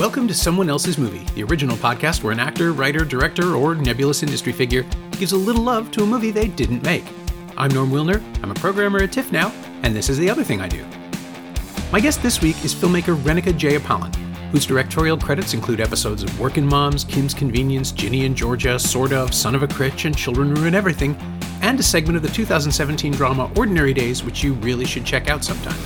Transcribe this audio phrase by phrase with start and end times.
[0.00, 4.22] Welcome to Someone Else's Movie, the original podcast where an actor, writer, director, or nebulous
[4.22, 4.82] industry figure
[5.18, 7.04] gives a little love to a movie they didn't make.
[7.58, 8.22] I'm Norm Wilner.
[8.42, 10.86] I'm a programmer at TIFF now, and this is the other thing I do.
[11.92, 14.14] My guest this week is filmmaker Renuka Jeyapalan,
[14.52, 19.34] whose directorial credits include episodes of Workin' Moms, Kim's Convenience, Ginny and Georgia, Sort of,
[19.34, 21.14] Son of a Critch, and Children Ruin Everything,
[21.60, 25.44] and a segment of the 2017 drama Ordinary Days, which you really should check out
[25.44, 25.78] sometime.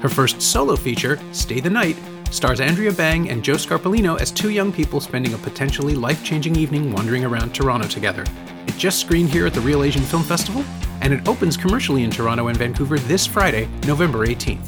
[0.00, 1.98] Her first solo feature, Stay the Night,
[2.30, 6.56] stars Andrea Bang and Joe Scarpellino as two young people spending a potentially life changing
[6.56, 8.24] evening wandering around Toronto together.
[8.66, 10.64] It just screened here at the Reel Asian Film Festival,
[11.00, 14.64] and it opens commercially in Toronto and Vancouver this Friday, November 18th.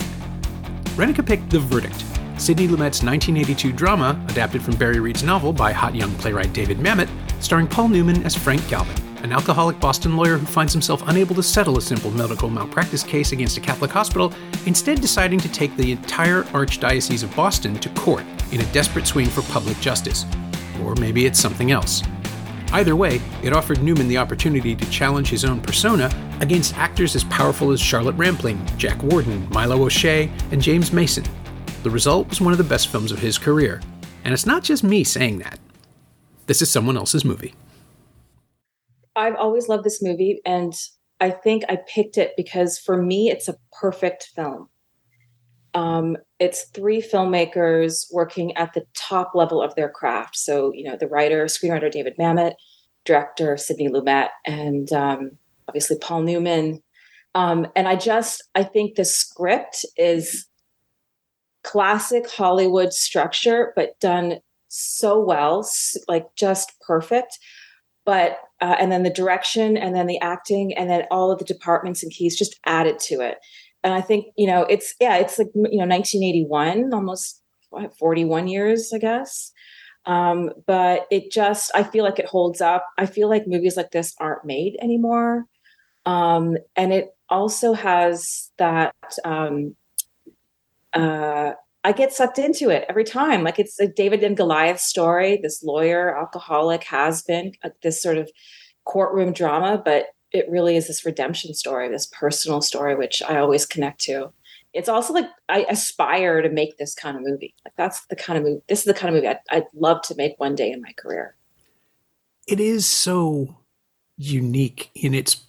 [0.97, 2.05] Renuka picked The Verdict,
[2.37, 7.09] Sidney Lumet's 1982 drama, adapted from Barry Reed's novel by hot young playwright David Mamet,
[7.41, 11.43] starring Paul Newman as Frank Galvin an alcoholic Boston lawyer who finds himself unable to
[11.43, 14.33] settle a simple medical malpractice case against a Catholic hospital,
[14.67, 19.27] instead deciding to take the entire Archdiocese of Boston to court in a desperate swing
[19.27, 20.27] for public justice.
[20.83, 22.03] Or maybe it's something else.
[22.73, 27.25] Either way, it offered Newman the opportunity to challenge his own persona against actors as
[27.25, 31.25] powerful as Charlotte Rampling, Jack Warden, Milo O'Shea, and James Mason.
[31.83, 33.81] The result was one of the best films of his career.
[34.25, 35.59] And it's not just me saying that.
[36.47, 37.55] This is someone else's movie.
[39.15, 40.73] I've always loved this movie, and
[41.21, 44.69] I think I picked it because for me, it's a perfect film.
[45.75, 50.37] Um, it's three filmmakers working at the top level of their craft.
[50.37, 52.55] So, you know, the writer, screenwriter David Mamet,
[53.05, 55.31] director Sidney Lumet, and um,
[55.69, 56.83] obviously Paul Newman.
[57.35, 60.47] Um, and I just, I think the script is
[61.65, 65.67] classic Hollywood structure, but done so well,
[66.09, 67.39] like just perfect
[68.05, 71.45] but uh, and then the direction and then the acting and then all of the
[71.45, 73.39] departments and keys just added to it.
[73.85, 78.49] And i think you know it's yeah it's like you know 1981 almost what, 41
[78.49, 79.53] years i guess.
[80.05, 82.87] Um, but it just i feel like it holds up.
[82.99, 85.47] I feel like movies like this aren't made anymore.
[86.07, 89.77] Um, and it also has that um,
[90.93, 91.53] uh,
[91.85, 93.43] I get sucked into it every time.
[93.43, 95.41] Like it's a David and Goliath story.
[95.43, 98.31] This lawyer, alcoholic, has been uh, this sort of
[98.85, 103.67] courtroom drama, but it really is this redemption story, this personal story, which I always
[103.67, 104.33] connect to.
[104.73, 107.55] It's also like I aspire to make this kind of movie.
[107.65, 108.63] Like that's the kind of movie.
[108.69, 110.93] This is the kind of movie I'd, I'd love to make one day in my
[110.97, 111.37] career.
[112.47, 113.59] It is so
[114.17, 115.45] unique in its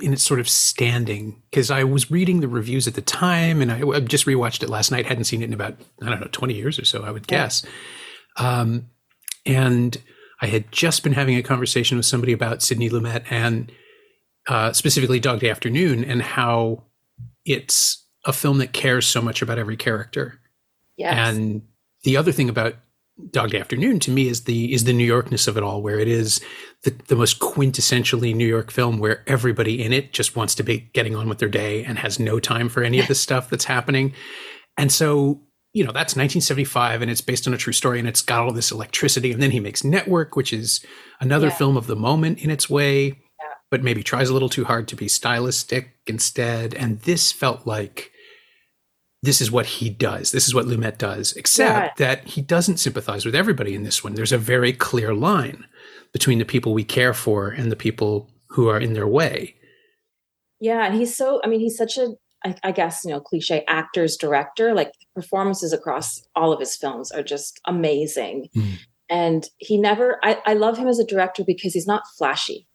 [0.00, 3.70] in its sort of standing because I was reading the reviews at the time and
[3.72, 5.06] I, I, just rewatched it last night.
[5.06, 7.02] Hadn't seen it in about I don't know twenty years or so.
[7.04, 7.64] I would guess.
[8.36, 8.90] Um,
[9.44, 9.96] and
[10.40, 13.72] I had just been having a conversation with somebody about Sidney Lumet and
[14.46, 16.84] uh, specifically Dog Day Afternoon and how
[17.44, 20.40] it's a film that cares so much about every character.
[20.96, 21.14] Yes.
[21.16, 21.62] And
[22.04, 22.76] the other thing about
[23.30, 25.98] Dog Day Afternoon to me is the is the New Yorkness of it all, where
[25.98, 26.40] it is
[26.84, 30.90] the, the most quintessentially New York film where everybody in it just wants to be
[30.92, 33.64] getting on with their day and has no time for any of the stuff that's
[33.64, 34.14] happening.
[34.76, 35.42] And so,
[35.72, 38.52] you know, that's 1975 and it's based on a true story and it's got all
[38.52, 39.32] this electricity.
[39.32, 40.84] And then he makes Network, which is
[41.20, 41.54] another yeah.
[41.54, 43.54] film of the moment in its way, yeah.
[43.70, 46.74] but maybe tries a little too hard to be stylistic instead.
[46.74, 48.12] And this felt like
[49.22, 50.30] this is what he does.
[50.30, 52.06] This is what Lumet does, except yeah.
[52.06, 54.14] that he doesn't sympathize with everybody in this one.
[54.14, 55.64] There's a very clear line
[56.12, 59.56] between the people we care for and the people who are in their way.
[60.60, 61.40] Yeah, and he's so.
[61.42, 62.14] I mean, he's such a.
[62.44, 64.72] I, I guess you know, cliche actor's director.
[64.72, 68.74] Like performances across all of his films are just amazing, mm.
[69.10, 70.20] and he never.
[70.22, 72.67] I, I love him as a director because he's not flashy.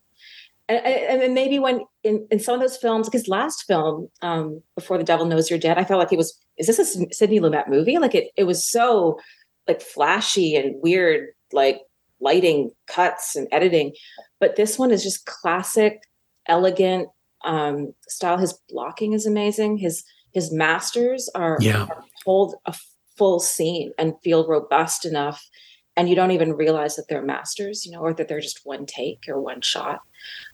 [0.70, 4.62] And, and, maybe when in, in some of those films, like his last film, um,
[4.76, 7.42] Before the Devil Knows You're Dead, I felt like it was, is this a Sidney
[7.42, 7.98] Lumet movie?
[7.98, 9.20] Like it, it was so
[9.68, 11.82] like flashy and weird, like
[12.24, 13.94] lighting cuts and editing
[14.40, 16.02] but this one is just classic
[16.48, 17.10] elegant
[17.44, 21.84] um, style his blocking is amazing his his masters are, yeah.
[21.84, 22.74] are hold a
[23.18, 25.46] full scene and feel robust enough
[25.96, 28.86] and you don't even realize that they're masters you know or that they're just one
[28.86, 30.02] take or one shot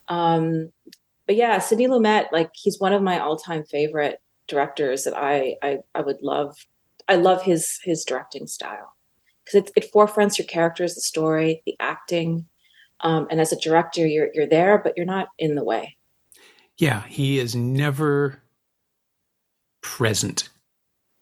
[0.07, 0.71] um,
[1.25, 5.79] but yeah sidney lumet like he's one of my all-time favorite directors that I, I
[5.93, 6.55] i would love
[7.07, 8.95] i love his his directing style
[9.49, 12.45] because it, it forefronts your characters, the story, the acting.
[13.01, 15.97] Um, and as a director, you're you're there, but you're not in the way.
[16.77, 18.41] Yeah, he is never
[19.81, 20.49] present,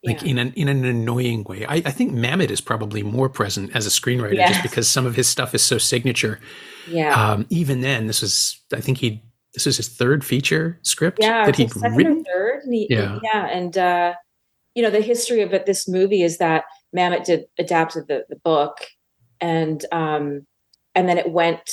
[0.03, 0.29] like yeah.
[0.29, 1.65] in an in an annoying way.
[1.65, 4.49] I, I, think Mamet is probably more present as a screenwriter, yes.
[4.49, 6.39] just because some of his stuff is so signature.
[6.87, 7.31] Yeah.
[7.31, 9.23] Um, even then, this was I think he
[9.53, 12.23] this was his third feature script yeah, that he'd written.
[12.23, 14.13] Third, he, yeah, yeah, and uh,
[14.75, 15.65] you know the history of it.
[15.65, 16.65] This movie is that
[16.95, 18.77] Mamet did adapted the, the book,
[19.41, 20.45] and um,
[20.93, 21.69] and then it went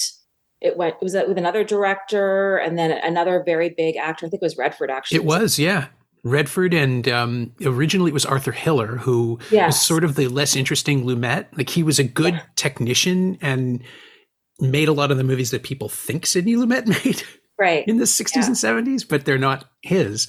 [0.63, 4.27] it went it was with another director and then another very big actor.
[4.27, 5.17] I think it was Redford actually.
[5.17, 5.89] It was, yeah.
[6.25, 9.69] Redford and um, originally it was Arthur Hiller who yes.
[9.69, 11.47] was sort of the less interesting Lumet.
[11.57, 12.43] Like he was a good yeah.
[12.57, 13.83] technician and
[14.59, 17.23] made a lot of the movies that people think Sidney Lumet made.
[17.59, 17.87] Right.
[17.87, 18.47] In the 60s yeah.
[18.47, 20.29] and 70s, but they're not his.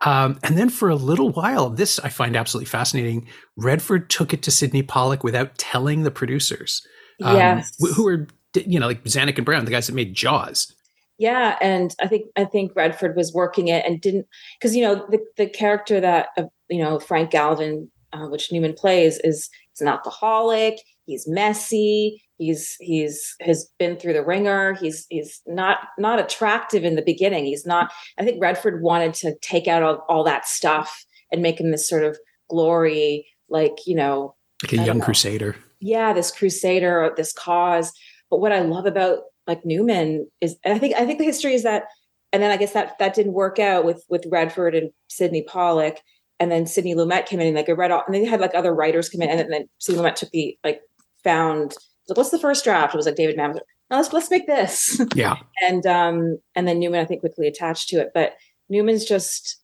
[0.00, 3.28] Um, and then for a little while, this I find absolutely fascinating.
[3.56, 6.82] Redford took it to Sidney Pollack without telling the producers.
[7.22, 7.70] Um, yes.
[7.94, 10.74] Who were, you know, like Zanuck and Brown, the guys that made Jaws.
[11.18, 14.26] Yeah, and I think I think Redford was working it and didn't
[14.58, 18.74] because you know the the character that uh, you know Frank Galvin, uh, which Newman
[18.74, 20.80] plays, is is an alcoholic.
[21.06, 22.22] He's messy.
[22.38, 24.74] He's he's has been through the ringer.
[24.74, 27.44] He's he's not not attractive in the beginning.
[27.44, 27.92] He's not.
[28.18, 31.88] I think Redford wanted to take out all, all that stuff and make him this
[31.88, 32.18] sort of
[32.50, 34.34] glory, like you know,
[34.64, 35.54] like a young crusader.
[35.80, 37.92] Yeah, this crusader, this cause.
[38.30, 41.54] But what I love about like Newman is, and I think I think the history
[41.54, 41.84] is that,
[42.32, 46.00] and then I guess that that didn't work out with with Redford and Sidney Pollack,
[46.40, 48.54] and then Sidney Lumet came in and like I read all, and they had like
[48.54, 50.80] other writers come in, and then, and then Sidney Lumet took the like
[51.22, 51.74] found
[52.08, 52.94] like what's the first draft?
[52.94, 53.60] It was like David Mamet.
[53.90, 55.00] Now let's let's make this.
[55.14, 55.36] Yeah.
[55.60, 58.34] and um and then Newman I think quickly attached to it, but
[58.68, 59.60] Newman's just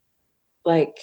[0.65, 0.99] like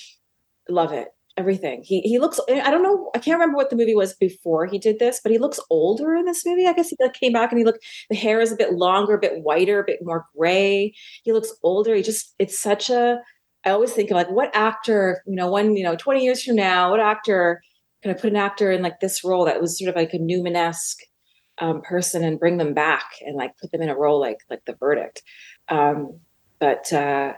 [0.70, 1.08] love it
[1.38, 1.84] everything.
[1.84, 2.40] He he looks.
[2.50, 3.10] I don't know.
[3.16, 6.16] I can't remember what the movie was before he did this, but he looks older
[6.16, 6.66] in this movie.
[6.66, 7.86] I guess he came back and he looked.
[8.10, 10.94] The hair is a bit longer, a bit whiter, a bit more gray.
[11.24, 11.96] He looks older.
[11.96, 12.34] He just.
[12.40, 13.22] It's such a.
[13.66, 16.56] I always think of like what actor, you know, one, you know, 20 years from
[16.56, 17.62] now, what actor
[18.02, 20.20] can I put an actor in like this role that was sort of like a
[20.20, 21.00] Newman-esque
[21.60, 24.64] um, person and bring them back and like put them in a role like like
[24.66, 25.24] the verdict.
[25.70, 26.20] Um,
[26.60, 27.34] but uh,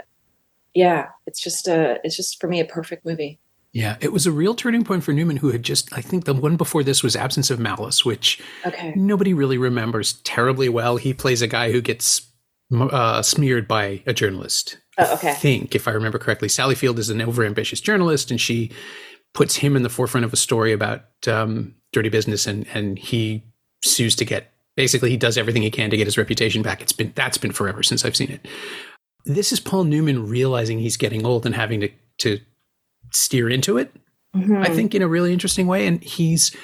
[0.74, 3.40] yeah, it's just a it's just for me a perfect movie.
[3.80, 6.34] Yeah, it was a real turning point for Newman, who had just, I think the
[6.34, 8.92] one before this was Absence of Malice, which okay.
[8.94, 10.98] nobody really remembers terribly well.
[10.98, 12.30] He plays a guy who gets
[12.78, 14.80] uh, smeared by a journalist.
[14.98, 15.30] Oh, okay.
[15.30, 18.70] I think, if I remember correctly, Sally Field is an overambitious journalist, and she
[19.34, 23.46] puts him in the forefront of a story about um, dirty business, and and he
[23.82, 24.52] sues to get.
[24.76, 26.82] Basically, he does everything he can to get his reputation back.
[26.82, 28.46] It's been that's been forever since I've seen it.
[29.24, 32.42] This is Paul Newman realizing he's getting old and having to to
[33.12, 33.94] steer into it.
[34.36, 34.58] Mm-hmm.
[34.58, 36.56] I think in a really interesting way, and he's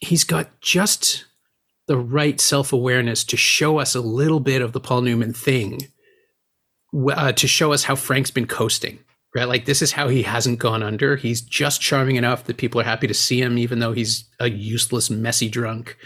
[0.00, 1.24] he's got just
[1.86, 5.80] the right self awareness to show us a little bit of the Paul Newman thing,
[6.94, 9.00] uh, to show us how Frank's been coasting.
[9.34, 11.16] Right, like this is how he hasn't gone under.
[11.16, 14.48] He's just charming enough that people are happy to see him, even though he's a
[14.48, 15.98] useless, messy drunk.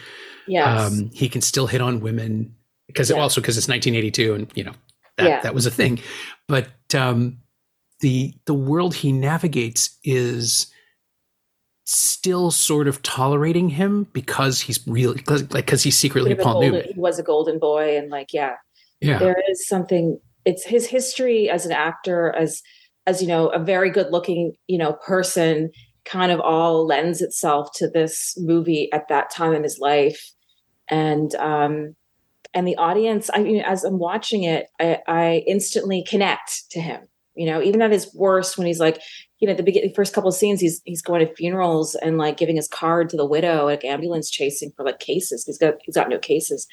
[0.48, 0.90] Yes.
[0.90, 2.56] Um, he can still hit on women
[2.88, 3.18] because yeah.
[3.18, 4.72] also because it's 1982, and you know
[5.16, 5.40] that yeah.
[5.42, 6.00] that was a thing.
[6.48, 7.39] But um,
[8.00, 10.66] the the world he navigates is
[11.84, 16.86] still sort of tolerating him because he's really like because he's secretly Paul golden, Newman.
[16.94, 18.54] He was a golden boy, and like yeah,
[19.00, 20.18] yeah, there is something.
[20.44, 22.62] It's his history as an actor, as
[23.06, 25.70] as you know, a very good looking you know person.
[26.06, 30.32] Kind of all lends itself to this movie at that time in his life,
[30.88, 31.94] and um,
[32.54, 33.28] and the audience.
[33.32, 37.82] I mean, as I'm watching it, I, I instantly connect to him you know even
[37.82, 39.00] at his worst when he's like
[39.38, 42.36] you know the beginning first couple of scenes he's he's going to funerals and like
[42.36, 45.44] giving his card to the widow like ambulance chasing for like cases.
[45.46, 46.66] He's got he's got no cases.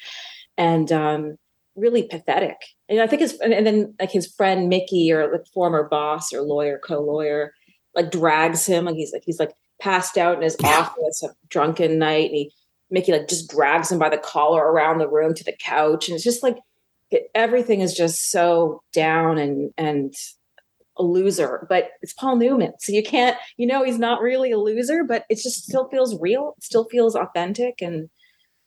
[0.56, 1.36] And um
[1.76, 2.56] really pathetic.
[2.88, 6.32] And i think his and, and then like his friend mickey or like former boss
[6.32, 7.52] or lawyer co-lawyer
[7.94, 8.84] like drags him.
[8.84, 12.52] Like he's like he's like passed out in his office a drunken night and he
[12.90, 16.08] mickey like just drags him by the collar around the room to the couch.
[16.08, 16.56] And it's just like
[17.34, 20.14] everything is just so down and and
[20.98, 22.72] a loser, but it's Paul Newman.
[22.80, 26.18] So you can't, you know, he's not really a loser, but it just still feels
[26.20, 26.54] real.
[26.58, 27.80] It still feels authentic.
[27.80, 28.10] And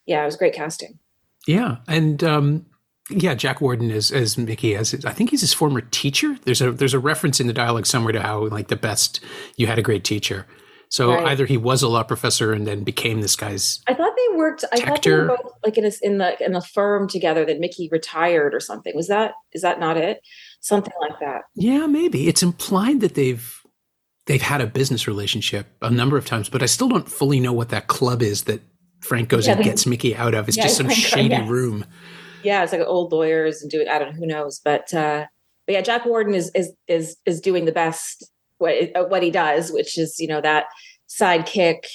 [0.05, 0.99] yeah, it was great casting.
[1.47, 1.77] Yeah.
[1.87, 2.65] And, um,
[3.09, 6.37] yeah, Jack Warden is as Mickey as I think he's his former teacher.
[6.43, 9.19] There's a there's a reference in the dialogue somewhere to how like the best
[9.57, 10.45] you had a great teacher.
[10.89, 11.27] So right.
[11.27, 13.79] either he was a law professor and then became this guy's.
[13.87, 14.65] I thought they worked.
[14.73, 17.45] I thought they were both like in a, in the in the firm together.
[17.45, 18.93] That Mickey retired or something.
[18.95, 20.21] Was that is that not it?
[20.61, 21.41] Something like that.
[21.55, 23.61] Yeah, maybe it's implied that they've
[24.27, 27.53] they've had a business relationship a number of times, but I still don't fully know
[27.53, 28.61] what that club is that
[29.01, 30.47] Frank goes yeah, and gets Mickey out of.
[30.47, 31.47] It's yeah, just some shady yeah.
[31.47, 31.85] room.
[32.43, 35.25] Yeah, it's like old lawyers and doing I don't know who knows, but uh,
[35.65, 39.31] but yeah, Jack Warden is is is is doing the best what uh, what he
[39.31, 40.65] does, which is you know that
[41.09, 41.85] sidekick,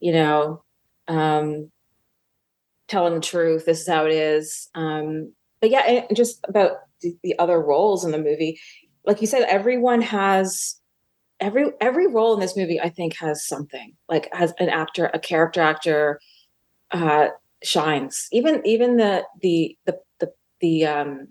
[0.00, 0.62] you know,
[1.08, 1.70] um,
[2.88, 3.66] telling the truth.
[3.66, 4.68] This is how it is.
[4.74, 8.58] Um, but yeah, just about the, the other roles in the movie
[9.04, 10.80] like you said everyone has
[11.42, 15.18] every every role in this movie I think has something like has an actor, a
[15.18, 16.20] character actor
[16.92, 17.28] uh,
[17.62, 18.28] shines.
[18.32, 21.28] Even even the the the the the um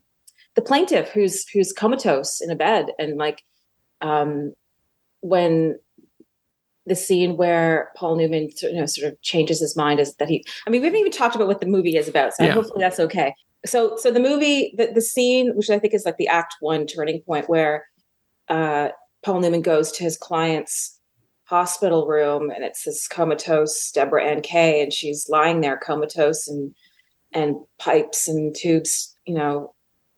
[0.56, 3.44] the plaintiff who's who's comatose in a bed and like
[4.02, 4.54] um
[5.22, 5.80] when
[6.88, 10.44] the scene where Paul Newman you know sort of changes his mind is that he
[10.68, 12.52] I mean we haven't even talked about what the movie is about so yeah.
[12.52, 13.34] hopefully that's okay.
[13.66, 16.88] So so the movie the, the scene which I think is like the act 1
[16.88, 17.86] turning point where
[18.50, 18.90] uh
[19.24, 21.00] Paul Newman goes to his client's
[21.46, 26.74] hospital room and it's this comatose Deborah Ann Kaye and she's lying there comatose and
[27.34, 29.74] and pipes and tubes, you know,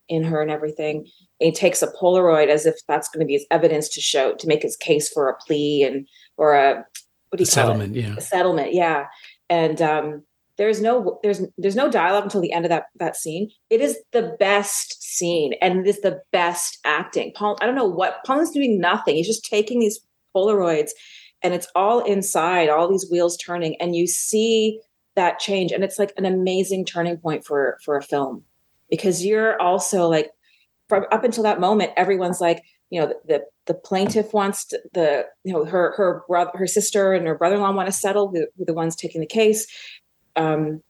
[0.08, 1.08] in her and everything.
[1.40, 4.34] And he takes a Polaroid as if that's going to be his evidence to show
[4.36, 6.08] to make his case for a plea and
[6.38, 6.86] or a
[7.30, 8.02] what do you a settlement, it?
[8.02, 8.16] yeah.
[8.16, 9.08] A settlement, yeah.
[9.50, 10.24] And um
[10.57, 13.50] there's no there's there's no dialogue until the end of that that scene.
[13.69, 17.31] It is the best scene and it is the best acting.
[17.36, 19.15] Paul, I don't know what Paul is doing nothing.
[19.15, 20.00] He's just taking these
[20.36, 20.91] Polaroids
[21.41, 24.79] and it's all inside, all these wheels turning, and you see
[25.15, 25.72] that change.
[25.72, 28.43] And it's like an amazing turning point for for a film.
[28.89, 30.29] Because you're also like
[30.88, 34.79] from up until that moment, everyone's like, you know, the, the, the plaintiff wants to,
[34.93, 38.45] the, you know, her her brother, her sister and her brother-in-law want to settle, who
[38.57, 39.67] the ones taking the case
[40.36, 40.82] um,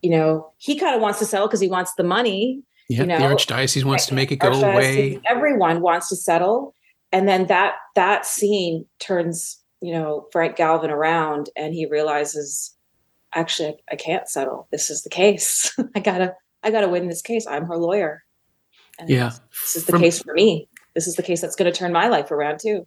[0.00, 2.62] you know, he kind of wants to settle because he wants the money.
[2.88, 3.18] Yeah, you know?
[3.18, 5.20] the archdiocese wants to make it go away.
[5.28, 6.74] Everyone wants to settle,
[7.12, 12.76] and then that that scene turns, you know, Frank Galvin around, and he realizes,
[13.34, 14.68] actually, I can't settle.
[14.70, 15.74] This is the case.
[15.94, 17.46] I gotta, I gotta win this case.
[17.46, 18.24] I'm her lawyer.
[18.98, 20.68] And yeah, this is the From, case for me.
[20.94, 22.86] This is the case that's going to turn my life around too.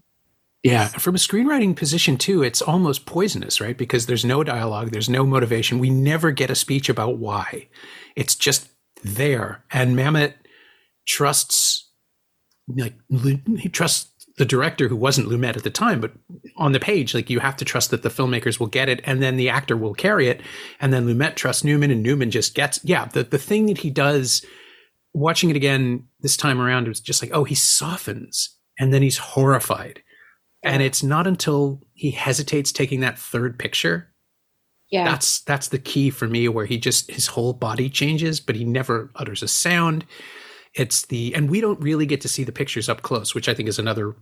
[0.65, 3.77] Yeah, from a screenwriting position too, it's almost poisonous, right?
[3.77, 5.77] Because there's no dialogue, there's no motivation.
[5.77, 7.67] We never get a speech about why.
[8.15, 8.67] It's just
[9.03, 9.63] there.
[9.69, 10.33] And Mamet
[11.05, 11.87] trusts
[12.67, 12.95] like
[13.59, 16.13] he trusts the director who wasn't Lumet at the time, but
[16.57, 19.21] on the page, like you have to trust that the filmmakers will get it and
[19.21, 20.41] then the actor will carry it.
[20.81, 23.91] And then Lumet trusts Newman and Newman just gets, yeah, the, the thing that he
[23.91, 24.43] does,
[25.13, 29.03] watching it again this time around, it was just like, oh, he softens and then
[29.03, 30.01] he's horrified
[30.65, 34.09] and it's not until he hesitates taking that third picture.
[34.89, 35.05] Yeah.
[35.05, 38.65] That's that's the key for me where he just his whole body changes, but he
[38.65, 40.05] never utters a sound.
[40.73, 43.53] It's the and we don't really get to see the pictures up close, which I
[43.53, 44.15] think is another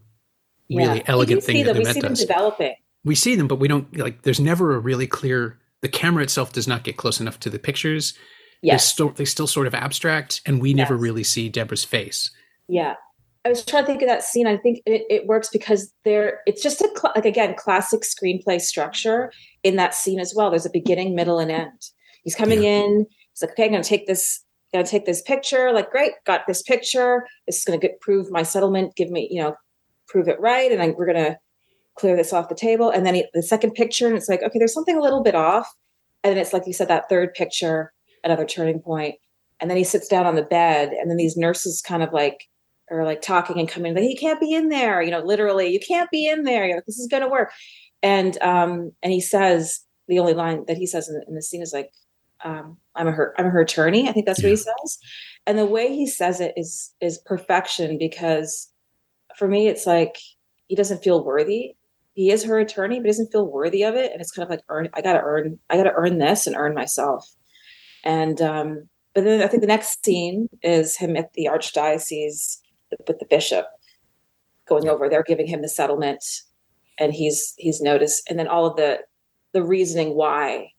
[0.69, 1.03] really yeah.
[1.07, 2.75] elegant thing that we see them developing.
[3.03, 4.21] We see them, but we don't like.
[4.21, 5.59] There's never a really clear.
[5.81, 8.13] The camera itself does not get close enough to the pictures.
[8.61, 8.85] Yes.
[8.85, 12.31] They still, they're still sort of abstract, and we never really see Deborah's face.
[12.69, 12.95] Yeah,
[13.45, 14.47] I was trying to think of that scene.
[14.47, 18.61] I think it, it works because there, it's just a cl- like again classic screenplay
[18.61, 19.31] structure
[19.63, 20.49] in that scene as well.
[20.49, 21.81] There's a beginning, middle, and end.
[22.23, 22.83] He's coming yeah.
[22.83, 23.05] in.
[23.33, 24.43] He's like, okay, I'm going to take this.
[24.73, 25.71] Going to take this picture.
[25.71, 27.27] Like, great, got this picture.
[27.45, 28.95] This is going to prove my settlement.
[28.95, 29.55] Give me, you know,
[30.07, 31.37] prove it right, and I, we're going to
[31.95, 32.89] clear this off the table.
[32.89, 35.35] And then he, the second picture, and it's like, okay, there's something a little bit
[35.35, 35.71] off.
[36.23, 39.13] And then it's like you said, that third picture, another turning point.
[39.59, 42.47] And then he sits down on the bed, and then these nurses kind of like
[42.89, 45.79] or like talking and coming like you can't be in there you know literally you
[45.79, 47.51] can't be in there you know this is going to work.
[48.01, 51.41] And um and he says the only line that he says in the, in the
[51.41, 51.91] scene is like
[52.43, 54.49] um i'm a her i'm her attorney i think that's yeah.
[54.49, 54.99] what he says.
[55.45, 58.69] And the way he says it is is perfection because
[59.37, 60.17] for me it's like
[60.67, 61.75] he doesn't feel worthy.
[62.13, 64.63] He is her attorney but doesn't feel worthy of it and it's kind of like
[64.69, 67.27] earn i gotta earn i gotta earn this and earn myself.
[68.03, 72.57] And um but then i think the next scene is him at the archdiocese
[73.07, 73.67] with the bishop
[74.67, 76.23] going over there giving him the settlement
[76.99, 78.99] and he's he's noticed and then all of the
[79.53, 80.69] the reasoning why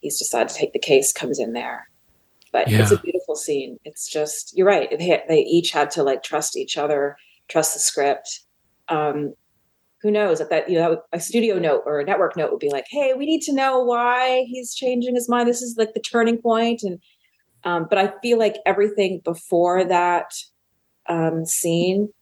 [0.00, 1.88] he's decided to take the case comes in there.
[2.52, 2.80] But yeah.
[2.80, 3.78] it's a beautiful scene.
[3.84, 7.16] It's just you're right they, they each had to like trust each other
[7.48, 8.40] trust the script.
[8.88, 9.34] Um
[10.00, 12.70] who knows that that you know a studio note or a network note would be
[12.70, 15.48] like hey we need to know why he's changing his mind.
[15.48, 17.00] This is like the turning point and
[17.64, 20.32] um, but i feel like everything before that
[21.08, 22.12] um, scene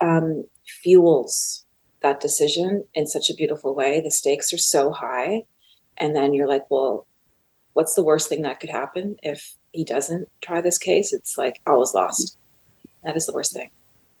[0.00, 1.64] um, fuels
[2.02, 4.00] that decision in such a beautiful way.
[4.00, 5.44] The stakes are so high.
[5.96, 7.06] And then you're like, well,
[7.74, 11.12] what's the worst thing that could happen if he doesn't try this case?
[11.12, 12.38] It's like all is lost.
[13.04, 13.70] That is the worst thing.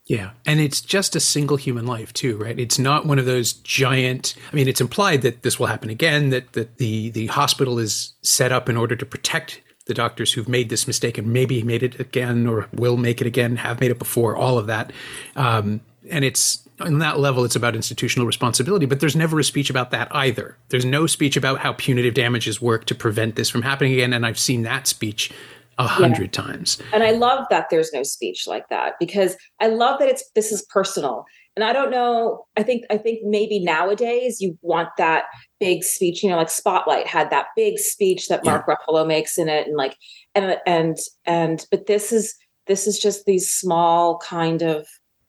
[0.06, 0.30] Yeah.
[0.44, 2.58] And it's just a single human life too, right?
[2.58, 6.30] It's not one of those giant I mean, it's implied that this will happen again,
[6.30, 10.48] that that the the hospital is set up in order to protect the doctors who've
[10.48, 13.90] made this mistake and maybe made it again or will make it again, have made
[13.90, 14.92] it before, all of that.
[15.36, 19.70] Um, and it's on that level, it's about institutional responsibility, but there's never a speech
[19.70, 20.56] about that either.
[20.68, 24.12] There's no speech about how punitive damages work to prevent this from happening again.
[24.12, 25.30] And I've seen that speech
[25.78, 26.42] a hundred yeah.
[26.42, 26.78] times.
[26.92, 30.52] And I love that there's no speech like that because I love that it's this
[30.52, 31.24] is personal.
[31.56, 32.46] And I don't know.
[32.56, 35.24] I think I think maybe nowadays you want that
[35.58, 36.22] big speech.
[36.22, 38.74] You know, like Spotlight had that big speech that Mark yeah.
[38.74, 39.96] Ruffalo makes in it, and like
[40.34, 41.66] and and and.
[41.70, 42.34] But this is
[42.66, 44.86] this is just these small kind of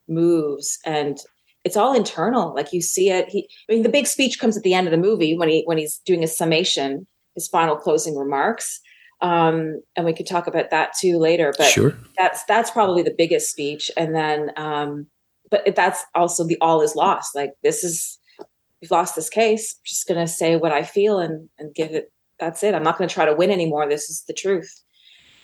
[0.07, 1.17] moves, and
[1.63, 2.53] it's all internal.
[2.53, 3.27] Like you see it.
[3.29, 5.63] He, I mean, the big speech comes at the end of the movie when he
[5.65, 8.79] when he's doing his summation, his final closing remarks.
[9.21, 11.53] Um, and we could talk about that too later.
[11.57, 11.95] But sure.
[12.15, 14.51] that's that's probably the biggest speech, and then.
[14.55, 15.07] Um,
[15.51, 17.35] but that's also the all is lost.
[17.35, 18.17] Like this is
[18.81, 19.75] we've lost this case.
[19.75, 22.11] I'm just gonna say what I feel and and give it.
[22.39, 22.73] That's it.
[22.73, 23.87] I'm not gonna try to win anymore.
[23.87, 24.81] This is the truth.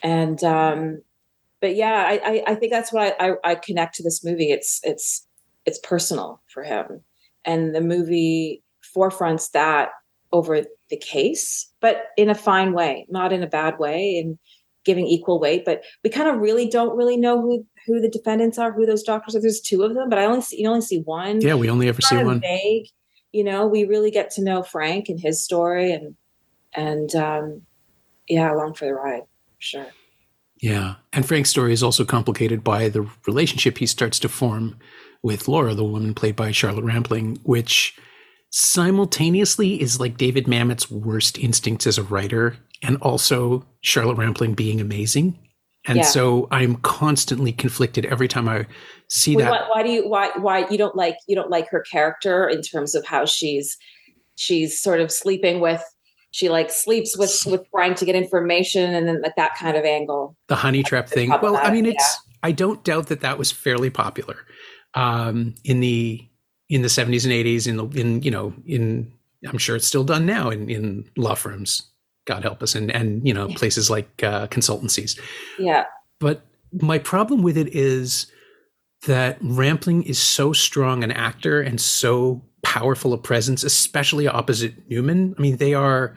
[0.01, 1.01] And um,
[1.61, 4.51] but yeah, I, I, I think that's I, I, I connect to this movie.
[4.51, 5.27] It's it's
[5.65, 7.01] it's personal for him,
[7.45, 8.63] and the movie
[8.95, 9.89] forefronts that
[10.31, 14.37] over the case, but in a fine way, not in a bad way, and
[14.87, 15.65] giving equal weight.
[15.65, 19.03] But we kind of really don't really know who who the defendants are, who those
[19.03, 19.41] doctors are.
[19.41, 21.41] There's two of them, but I only see, you only see one.
[21.41, 22.39] Yeah, we only ever see one.
[22.39, 22.87] Vague,
[23.31, 23.67] you know.
[23.67, 26.15] We really get to know Frank and his story, and
[26.73, 27.61] and um,
[28.27, 29.23] yeah, along for the ride,
[29.59, 29.85] sure.
[30.59, 34.79] Yeah, and Frank's story is also complicated by the relationship he starts to form
[35.21, 37.95] with Laura, the woman played by Charlotte Rampling, which
[38.49, 44.79] simultaneously is like David Mamet's worst instincts as a writer, and also Charlotte Rampling being
[44.79, 45.37] amazing.
[45.85, 46.03] And yeah.
[46.03, 48.67] so I'm constantly conflicted every time I
[49.09, 49.49] see that.
[49.49, 52.61] Why, why, do you why why you don't like you don't like her character in
[52.61, 53.77] terms of how she's
[54.35, 55.81] she's sort of sleeping with
[56.31, 59.85] she like sleeps with with Frank to get information and then like that kind of
[59.85, 60.35] angle.
[60.47, 61.29] The honey trap thing.
[61.41, 62.31] Well, I mean, it's yeah.
[62.43, 64.37] I don't doubt that that was fairly popular
[64.93, 66.27] um, in the
[66.69, 69.11] in the 70s and 80s in the in you know in
[69.47, 71.83] I'm sure it's still done now in in law firms
[72.27, 75.19] God help us, and and you know places like uh, consultancies.
[75.57, 75.85] Yeah.
[76.19, 78.27] But my problem with it is
[79.07, 85.33] that Rampling is so strong an actor and so powerful a presence, especially opposite Newman.
[85.37, 86.15] I mean, they are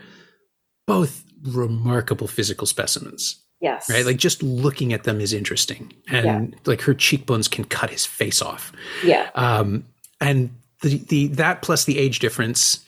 [0.86, 3.42] both remarkable physical specimens.
[3.60, 3.88] Yes.
[3.88, 4.04] Right?
[4.04, 5.92] Like just looking at them is interesting.
[6.08, 6.58] And yeah.
[6.64, 8.72] like her cheekbones can cut his face off.
[9.04, 9.28] Yeah.
[9.34, 9.84] Um,
[10.20, 10.50] and
[10.82, 12.84] the, the that plus the age difference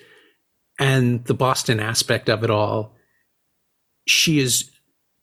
[0.79, 2.95] and the Boston aspect of it all
[4.07, 4.71] she is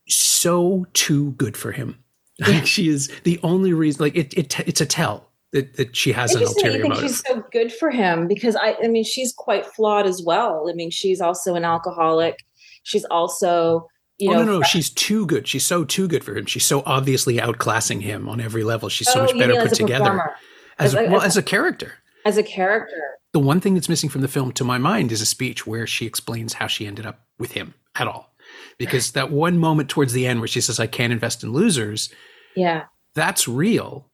[0.08, 2.00] so too good for him.
[2.48, 4.02] Like she is the only reason.
[4.02, 7.04] Like it, it it's a tell that, that she has an ulterior motive.
[7.04, 10.70] She's so good for him because I, I mean, she's quite flawed as well.
[10.70, 12.38] I mean, she's also an alcoholic.
[12.84, 15.50] She's also, you oh, know, no, no, she's too good.
[15.50, 16.46] She's so too good for him.
[16.46, 18.88] She's so obviously outclassing him on every level.
[18.88, 20.32] She's so oh, much better put together
[20.80, 21.96] as, as, a, well as a character.
[22.26, 23.18] As a character.
[23.34, 25.86] The one thing that's missing from the film, to my mind, is a speech where
[25.86, 28.34] she explains how she ended up with him at all
[28.78, 32.10] because that one moment towards the end where she says, I can't invest in losers.
[32.56, 32.86] Yeah.
[33.16, 34.10] That's real,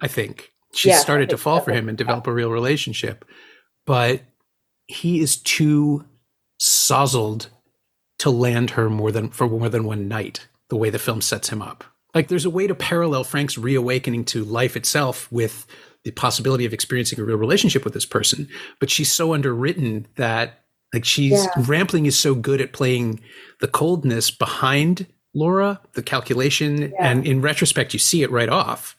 [0.00, 0.52] I think.
[0.74, 3.24] She yeah, started to fall for him and develop a real relationship.
[3.86, 4.22] But
[4.86, 6.04] he is too
[6.60, 7.48] sozzled
[8.18, 11.48] to land her more than for more than one night, the way the film sets
[11.48, 11.84] him up.
[12.14, 15.66] Like there's a way to parallel Frank's reawakening to life itself with
[16.04, 18.48] the possibility of experiencing a real relationship with this person.
[18.80, 20.64] But she's so underwritten that
[20.94, 21.64] like she's yeah.
[21.66, 23.20] Rampling is so good at playing
[23.60, 27.10] the coldness behind Laura, the calculation, yeah.
[27.10, 28.96] and in retrospect, you see it right off.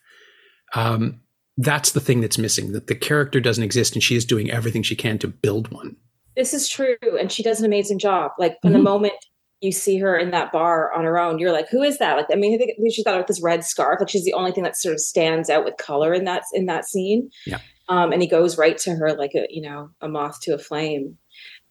[0.76, 1.22] Um,
[1.58, 2.74] that's the thing that's missing.
[2.74, 5.96] That the character doesn't exist, and she is doing everything she can to build one.
[6.36, 8.32] This is true, and she does an amazing job.
[8.38, 8.78] Like from mm-hmm.
[8.78, 9.14] the moment
[9.62, 12.28] you see her in that bar on her own, you're like, "Who is that?" Like,
[12.32, 14.00] I mean, I think she's got like this red scarf.
[14.00, 16.66] Like she's the only thing that sort of stands out with color in that in
[16.68, 17.30] that scene.
[17.46, 17.60] Yeah.
[17.90, 20.58] Um, and he goes right to her like a you know a moth to a
[20.58, 21.18] flame.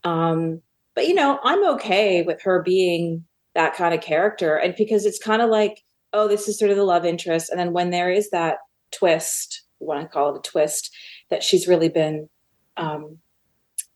[0.04, 0.62] Um,
[0.94, 5.22] but you know, I'm okay with her being that kind of character, and because it's
[5.22, 8.10] kind of like, oh, this is sort of the love interest, and then when there
[8.10, 8.58] is that
[8.92, 10.90] twist, want to call it a twist,
[11.30, 12.28] that she's really been
[12.76, 13.18] um,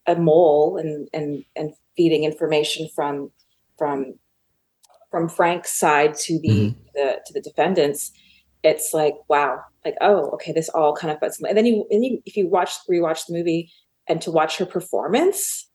[0.07, 3.31] a mole and and and feeding information from
[3.81, 4.19] from
[5.11, 6.81] from Frank's side to the, mm-hmm.
[6.95, 8.13] the to the defendants,
[8.63, 11.41] it's like wow, like oh, okay, this all kind of fits.
[11.43, 13.73] And then you, and you if you watch rewatch the movie
[14.07, 15.69] and to watch her performance,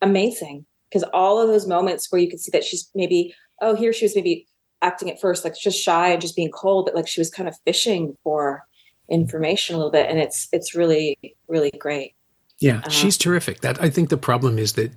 [0.00, 3.92] amazing because all of those moments where you can see that she's maybe oh here
[3.92, 4.46] she was maybe
[4.82, 7.48] acting at first like just shy and just being cold but like she was kind
[7.48, 8.64] of fishing for
[9.08, 11.16] information a little bit and it's it's really
[11.48, 12.14] really great
[12.58, 14.92] yeah uh, she's terrific that i think the problem is that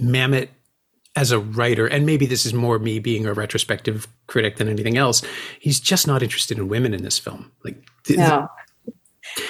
[0.00, 0.48] mamet
[1.20, 4.96] as a writer and maybe this is more me being a retrospective critic than anything
[4.96, 5.22] else
[5.58, 7.76] he's just not interested in women in this film like
[8.08, 8.48] no.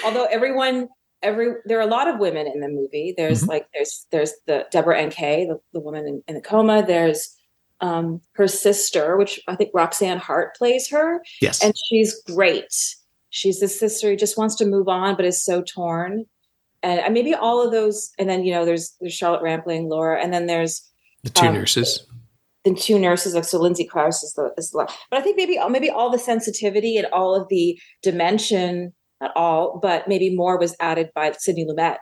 [0.04, 0.88] although everyone
[1.22, 3.14] every there are a lot of women in the movie.
[3.16, 3.50] There's mm-hmm.
[3.50, 6.84] like there's there's the Deborah Ann Kaye, the, the woman in, in the coma.
[6.84, 7.36] There's
[7.80, 11.22] um, her sister, which I think Roxanne Hart plays her.
[11.40, 12.72] Yes, and she's great.
[13.30, 16.26] she's this sister who just wants to move on but is so torn
[16.82, 20.32] and maybe all of those and then you know there's there's charlotte rampling laura and
[20.32, 20.89] then there's
[21.22, 22.06] the two um, nurses?
[22.64, 25.58] The two nurses like so lindsay crouse is the is the but i think maybe
[25.70, 30.76] maybe all the sensitivity and all of the dimension not all but maybe more was
[30.78, 31.96] added by sidney lumet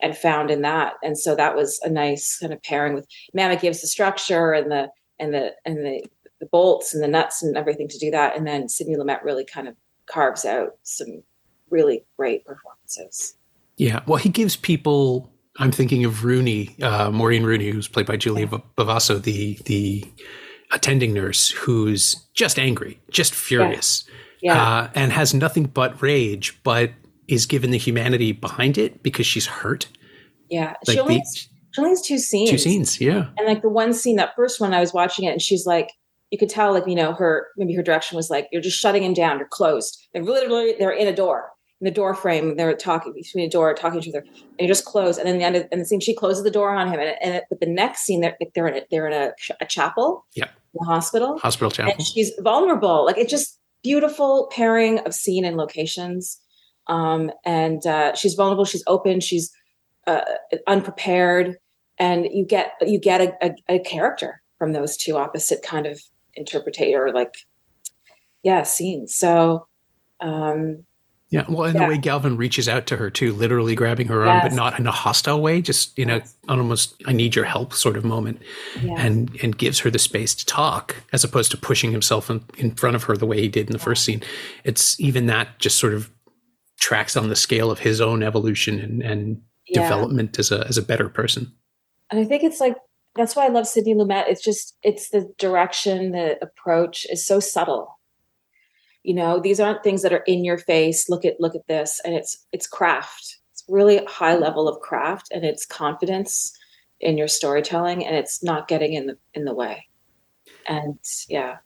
[0.00, 0.94] and found in that.
[1.02, 3.06] And so that was a nice kind of pairing with
[3.36, 6.04] Mamet gives the structure and the and the and the
[6.40, 8.36] the bolts and the nuts and everything to do that.
[8.36, 11.22] And then sidney lumet really kind of carves out some
[11.70, 13.36] really great performances.
[13.76, 14.02] Yeah.
[14.06, 18.42] Well he gives people i'm thinking of rooney uh, maureen rooney who's played by julie
[18.42, 18.58] yeah.
[18.76, 20.04] bovasso the the
[20.72, 24.54] attending nurse who's just angry just furious yeah.
[24.54, 24.62] yeah.
[24.62, 26.90] Uh, and has nothing but rage but
[27.28, 29.88] is given the humanity behind it because she's hurt.
[30.50, 30.74] Yeah.
[30.86, 32.50] Like she, only the, has, she only has two scenes.
[32.50, 33.28] Two scenes, yeah.
[33.38, 35.90] And like the one scene, that first one, I was watching it and she's like,
[36.30, 39.04] you could tell, like, you know, her maybe her direction was like, you're just shutting
[39.04, 39.96] him down, you're closed.
[40.12, 43.74] They're literally they're in a door, in the door frame, they're talking between a door,
[43.74, 45.18] talking to each other, and you just close.
[45.18, 47.00] And then the end of and the scene, she closes the door on him.
[47.00, 50.26] And, and but the next scene, they're they're in a, they're in a, a chapel,
[50.34, 51.92] yeah, the hospital, hospital chapel.
[51.92, 53.04] And she's vulnerable.
[53.04, 56.40] Like it's just beautiful pairing of scene and locations
[56.86, 59.52] um, and uh, she's vulnerable she's open she's
[60.06, 60.22] uh,
[60.66, 61.56] unprepared
[61.98, 66.00] and you get you get a, a, a, character from those two opposite kind of
[66.38, 67.34] interpretator like
[68.42, 69.66] yeah scenes so
[70.20, 70.84] um
[71.30, 71.86] yeah well and yeah.
[71.86, 74.86] the way galvin reaches out to her too literally grabbing her arm but not in
[74.86, 76.36] a hostile way just you know yes.
[76.48, 78.40] almost i need your help sort of moment
[78.82, 78.94] yeah.
[78.98, 82.70] and and gives her the space to talk as opposed to pushing himself in, in
[82.72, 83.84] front of her the way he did in the yeah.
[83.84, 84.22] first scene
[84.64, 86.10] it's even that just sort of
[86.78, 89.40] tracks on the scale of his own evolution and, and
[89.72, 91.52] development as a as a better person.
[92.10, 92.76] And I think it's like
[93.14, 94.28] that's why I love Sidney Lumet.
[94.28, 97.98] It's just it's the direction, the approach is so subtle.
[99.04, 101.08] You know, these aren't things that are in your face.
[101.08, 103.38] Look at look at this, and it's it's craft.
[103.52, 106.52] It's really high level of craft, and it's confidence
[107.00, 109.86] in your storytelling, and it's not getting in the in the way.
[110.66, 111.58] And yeah,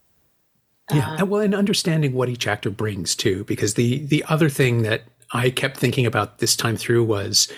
[0.93, 4.83] yeah, uh, well, and understanding what each actor brings too, because the the other thing
[4.83, 7.53] that I kept thinking about this time through was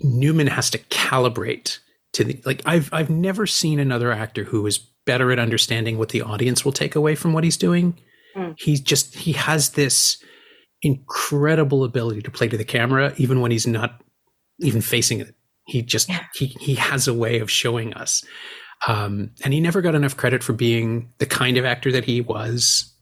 [0.00, 1.78] Newman has to calibrate
[2.12, 6.08] to the like I've I've never seen another actor who is better at understanding what
[6.08, 7.96] the audience will take away from what he's doing.
[8.36, 8.54] Mm.
[8.58, 10.22] He's just he has this
[10.82, 14.02] incredible ability to play to the camera even when he's not
[14.60, 15.34] even facing it.
[15.66, 16.24] He just yeah.
[16.34, 18.24] he he has a way of showing us.
[18.86, 22.20] Um, and he never got enough credit for being the kind of actor that he
[22.20, 22.92] was.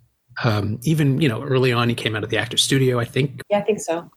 [0.44, 2.98] Um, even you know, early on, he came out of the actor studio.
[2.98, 3.40] I think.
[3.50, 4.10] Yeah, I think so.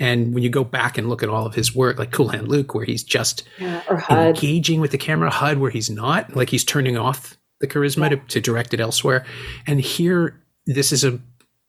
[0.00, 2.48] And when you go back and look at all of his work, like Cool Hand
[2.48, 6.64] Luke, where he's just yeah, engaging with the camera, HUD, where he's not, like he's
[6.64, 8.08] turning off the charisma yeah.
[8.10, 9.24] to, to direct it elsewhere.
[9.66, 11.18] And here, this is a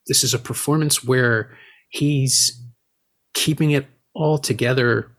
[0.08, 1.58] this is a performance where
[1.90, 2.62] he's
[3.34, 5.12] keeping it all together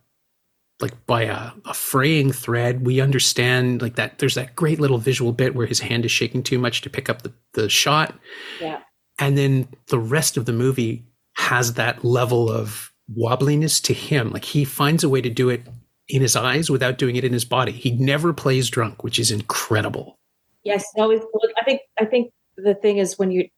[0.81, 2.87] like by a, a, fraying thread.
[2.87, 6.43] We understand like that there's that great little visual bit where his hand is shaking
[6.43, 8.19] too much to pick up the, the shot.
[8.61, 8.81] Yeah.
[9.19, 11.05] And then the rest of the movie
[11.37, 14.31] has that level of wobbliness to him.
[14.31, 15.67] Like he finds a way to do it
[16.09, 17.73] in his eyes without doing it in his body.
[17.73, 20.19] He never plays drunk, which is incredible.
[20.65, 23.49] Yes, no, I think I think the thing is when you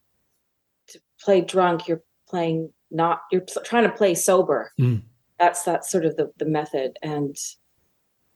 [1.22, 4.72] play drunk, you're playing not you're trying to play sober.
[4.80, 5.02] Mm.
[5.38, 6.98] That's that's sort of the, the method.
[7.02, 7.36] And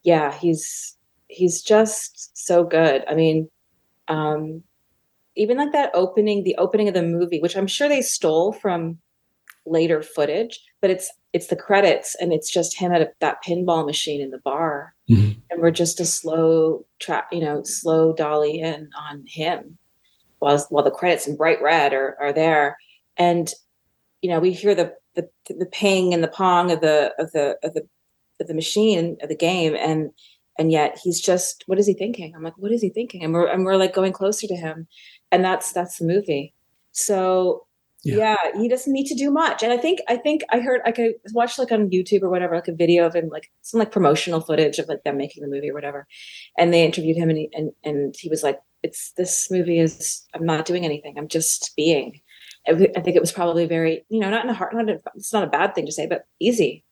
[0.02, 0.96] yeah he's
[1.28, 3.04] he's just so good.
[3.08, 3.48] I mean
[4.08, 4.62] um
[5.36, 8.98] even like that opening the opening of the movie which i'm sure they stole from
[9.66, 13.84] later footage but it's it's the credits and it's just him at a, that pinball
[13.84, 14.94] machine in the bar.
[15.10, 15.38] Mm-hmm.
[15.50, 19.78] and we're just a slow trap, you know slow dolly in on him
[20.38, 22.76] while while the credits in bright red are, are there.
[23.16, 23.52] And
[24.22, 27.56] you know we hear the the the ping and the pong of the of the
[27.62, 27.86] of the
[28.40, 29.74] of the machine of the game.
[29.74, 30.10] And
[30.58, 32.34] and yet he's just what is he thinking?
[32.34, 33.24] I'm like what is he thinking?
[33.24, 34.86] And we're and we're like going closer to him.
[35.32, 36.54] And that's that's the movie.
[36.92, 37.66] So
[38.04, 38.36] yeah.
[38.44, 38.60] yeah.
[38.60, 39.62] he doesn't need to do much.
[39.62, 42.54] And i think i think i heard like i watched like on youtube or whatever
[42.54, 45.48] like a video of him like some like promotional footage of like them making the
[45.48, 46.06] movie or whatever.
[46.58, 50.26] And they interviewed him and he, and, and he was like it's this movie is
[50.34, 52.20] i'm not doing anything i'm just being
[52.68, 55.32] I think it was probably very, you know, not in a hard, not a, it's
[55.32, 56.84] not a bad thing to say, but easy.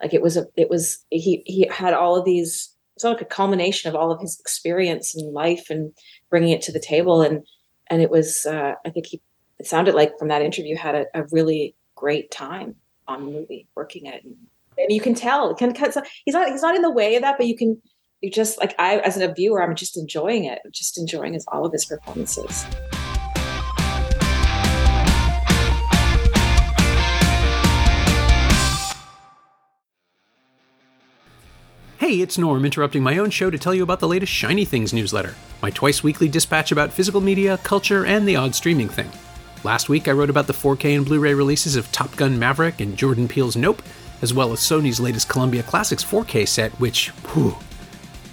[0.00, 3.26] Like it was a, it was, he, he had all of these, it's like a
[3.26, 5.92] culmination of all of his experience and life and
[6.28, 7.22] bringing it to the table.
[7.22, 7.46] And,
[7.88, 9.22] and it was, uh, I think he,
[9.60, 12.74] it sounded like from that interview had a, a really great time
[13.06, 14.24] on the movie working it.
[14.24, 14.34] And,
[14.76, 15.72] and you can tell, can,
[16.24, 17.80] he's not, he's not in the way of that, but you can,
[18.22, 21.66] you just like I as a viewer, I'm just enjoying it, just enjoying his, all
[21.66, 22.64] of his performances.
[31.98, 34.92] Hey, it's Norm interrupting my own show to tell you about the latest Shiny Things
[34.92, 39.10] newsletter, my twice weekly dispatch about physical media, culture, and the odd streaming thing.
[39.64, 42.80] Last week, I wrote about the 4K and Blu ray releases of Top Gun Maverick
[42.80, 43.82] and Jordan Peele's Nope,
[44.20, 47.56] as well as Sony's latest Columbia Classics 4K set, which, whew,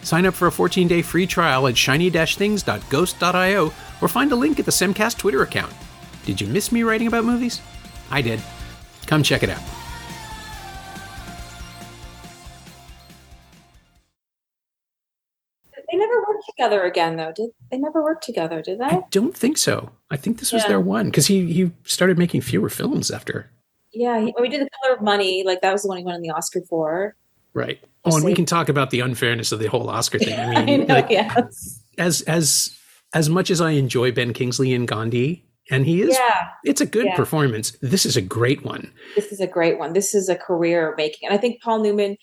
[0.03, 4.59] Sign up for a 14 day free trial at shiny things.ghost.io or find a link
[4.59, 5.73] at the Semcast Twitter account.
[6.25, 7.61] Did you miss me writing about movies?
[8.09, 8.41] I did.
[9.05, 9.61] Come check it out.
[15.91, 17.31] They never worked together again, though.
[17.31, 18.61] Did they never work together?
[18.61, 18.85] Did they?
[18.85, 19.91] I don't think so.
[20.11, 20.69] I think this was Yeah.
[20.69, 23.49] their one because he he started making fewer films after.
[23.91, 25.43] Yeah, he, we did the Color of Money.
[25.43, 27.15] Like that was the one he won the Oscar for.
[27.53, 27.79] Right.
[28.05, 30.39] Oh, and we can talk about the unfairness of the whole Oscar thing.
[30.39, 30.95] I I mean, know.
[30.95, 31.83] like, yes.
[31.97, 32.77] as as
[33.13, 36.49] as much as I enjoy Ben Kingsley and Gandhi, and he is, Yeah.
[36.63, 37.15] it's a good Yeah.
[37.15, 37.71] performance.
[37.81, 38.91] This is a great one.
[39.15, 39.93] this is a great one.
[39.93, 42.17] This is a career making, and I think Paul Newman.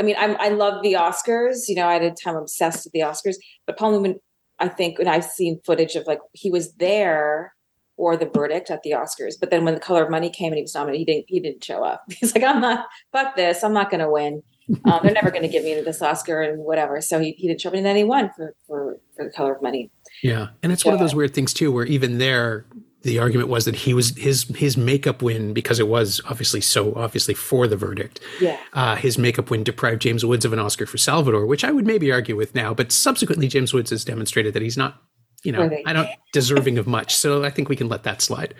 [0.00, 1.68] I mean, I'm, I love the Oscars.
[1.68, 3.34] You know, I had a time obsessed with the Oscars,
[3.66, 4.20] but Paul Newman.
[4.60, 7.54] I think, and I've seen footage of like he was there
[7.96, 10.56] for the verdict at the Oscars, but then when the Color of Money came and
[10.56, 11.24] he was nominated, he didn't.
[11.28, 12.02] He didn't show up.
[12.10, 12.86] He's like, I'm not.
[13.12, 13.62] Fuck this.
[13.64, 14.42] I'm not going to win.
[14.84, 17.00] Um, they're never going to give me this Oscar and whatever.
[17.00, 19.54] So he, he didn't show up, and then he won for for for the Color
[19.54, 19.90] of Money.
[20.22, 22.66] Yeah, and it's one of those weird things too, where even there,
[23.02, 26.94] the argument was that he was his his makeup win because it was obviously so
[26.94, 28.20] obviously for the verdict.
[28.40, 28.58] Yeah.
[28.72, 31.86] Uh, his makeup win deprived James Woods of an Oscar for Salvador, which I would
[31.86, 35.00] maybe argue with now, but subsequently James Woods has demonstrated that he's not,
[35.44, 37.14] you know, I don't deserving of much.
[37.14, 38.54] So I think we can let that slide.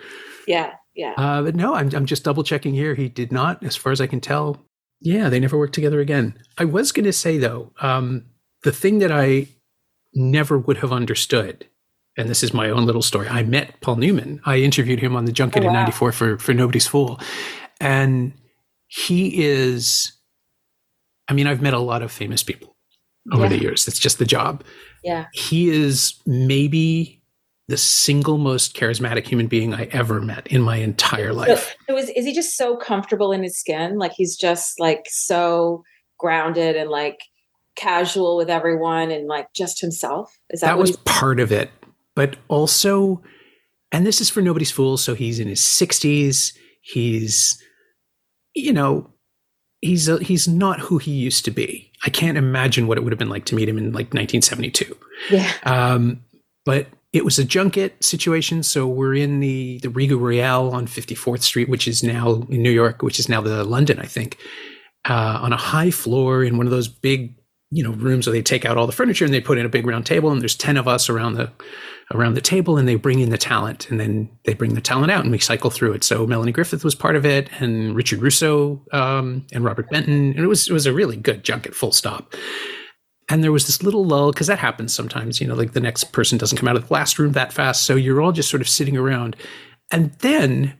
[0.47, 0.73] Yeah.
[0.95, 1.13] Yeah.
[1.17, 2.95] Uh, but no, I'm I'm just double checking here.
[2.95, 4.65] He did not, as far as I can tell.
[5.01, 6.37] Yeah, they never worked together again.
[6.57, 8.25] I was going to say though, um,
[8.63, 9.47] the thing that I
[10.13, 11.65] never would have understood,
[12.17, 13.27] and this is my own little story.
[13.29, 14.41] I met Paul Newman.
[14.45, 17.19] I interviewed him on the junket Oh, in '94 for for Nobody's Fool,
[17.79, 18.33] and
[18.87, 20.11] he is.
[21.29, 22.75] I mean, I've met a lot of famous people
[23.31, 23.49] over Yeah.
[23.49, 23.87] the years.
[23.87, 24.63] It's just the job
[25.03, 25.27] Yeah.
[25.33, 27.18] he is maybe
[27.69, 31.77] the single most charismatic human being I ever met in my entire life.
[31.87, 33.99] So was, is he just so comfortable in his skin?
[33.99, 35.83] Like he's just like so
[36.17, 37.19] grounded and like
[37.75, 40.35] casual with everyone and like just himself.
[40.49, 41.69] Is that, That was part of it.
[42.15, 43.21] But also,
[43.91, 44.97] and this is for nobody's fool.
[44.97, 46.53] So he's in his 60s.
[46.81, 47.61] He's,
[48.55, 49.13] you know,
[49.81, 51.91] he's a, he's not who he used to be.
[52.03, 54.97] I can't imagine what it would have been like to meet him in like 1972.
[55.29, 55.51] Yeah.
[55.63, 56.23] Um,
[56.65, 58.61] but it was a junket situation.
[58.63, 62.71] So we're in the, the RIHGA Royal on 54th Street, which is now in New
[62.71, 64.37] York, which is now the London, I think,
[65.05, 67.35] uh, on a high floor in one of those big,
[67.71, 69.69] you know, rooms where they take out all the furniture and they put in a
[69.69, 71.51] big round table and there's 10 of us around the,
[72.13, 75.11] around the table and they bring in the talent and then they bring the talent
[75.11, 76.03] out and we cycle through it.
[76.03, 80.31] So Melanie Griffith was part of it and Richard Russo, um, and Robert Benton.
[80.31, 82.35] And it was, it was a really good junket full stop.
[83.29, 86.05] And there was this little lull because that happens sometimes, you know, like the next
[86.05, 87.83] person doesn't come out of the last room that fast.
[87.83, 89.35] So you're all just sort of sitting around.
[89.91, 90.73] And then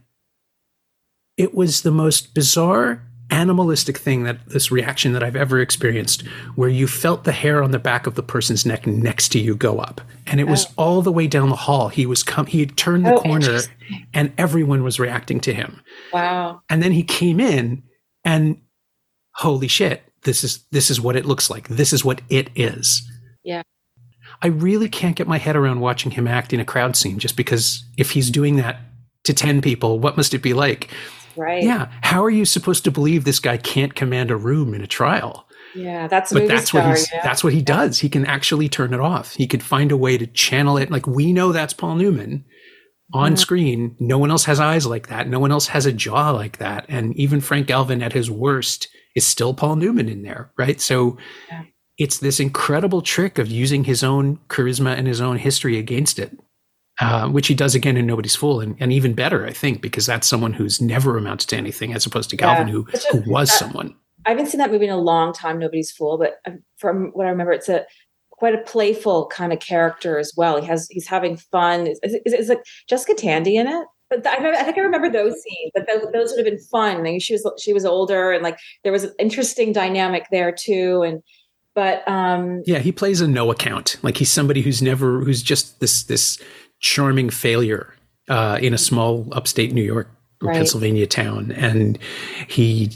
[1.37, 6.69] it was the most bizarre animalistic thing that this reaction that I've ever experienced where
[6.69, 9.79] you felt the hair on the back of the person's neck next to you go
[9.79, 10.01] up.
[10.25, 10.73] And it was oh.
[10.77, 11.89] all the way down the hall.
[11.89, 13.59] He was come he had turned the Oh, corner
[14.13, 15.81] and everyone was reacting to him.
[16.11, 16.61] Wow.
[16.69, 17.83] And then he came in
[18.25, 18.61] and
[19.33, 21.67] holy shit, this is this is what it looks like.
[21.67, 23.01] This is what it is.
[23.43, 23.61] Yeah.
[24.41, 27.35] I really can't get my head around watching him act in a crowd scene just
[27.35, 28.79] because if he's doing that
[29.25, 30.89] to 10 people, what must it be like?
[31.35, 31.63] Right.
[31.63, 31.91] Yeah.
[32.01, 35.45] How are you supposed to believe this guy can't command a room in a trial?
[35.75, 36.07] Yeah.
[36.07, 37.19] That's But that's star, what he's know?
[37.23, 37.99] that's what he does.
[37.99, 39.33] He can actually turn it off.
[39.33, 40.89] He could find a way to channel it.
[40.89, 42.45] Like we know that's Paul Newman
[43.13, 43.95] on screen.
[43.99, 45.27] No one else has eyes like that.
[45.27, 46.85] No one else has a jaw like that.
[46.87, 50.79] And even Frank Galvin at his worst is still Paul Newman in there, right?
[50.81, 51.17] So
[51.49, 51.63] Yeah.
[51.97, 56.37] it's this incredible trick of using his own charisma and his own history against it.
[57.01, 60.05] Uh, which he does again in Nobody's Fool, and, and even better, I think, because
[60.05, 62.41] that's someone who's never amounted to anything, as opposed to Yeah.
[62.55, 63.95] Galvin, who, who was that- someone.
[64.25, 67.25] I haven't seen that movie in a long time, Nobody's Fool, but um, from what
[67.25, 67.85] I remember, it's a
[68.31, 70.59] quite a playful kind of character as well.
[70.59, 71.87] He has he's having fun.
[71.87, 73.87] Is, is, is like Jessica Tandy in it?
[74.09, 75.71] But I, remember, I think I remember those scenes.
[75.73, 76.97] But those, those would have been fun.
[76.97, 80.51] I mean, she was she was older, and like there was an interesting dynamic there
[80.51, 81.03] too.
[81.03, 81.21] And
[81.75, 83.97] but um, Yeah, he plays a no account.
[84.01, 86.39] Like he's somebody who's never, who's just this this
[86.79, 87.93] charming failure
[88.29, 90.09] uh, in a small upstate New York
[90.41, 90.57] or Right.
[90.57, 91.97] Pennsylvania town, and
[92.47, 92.91] he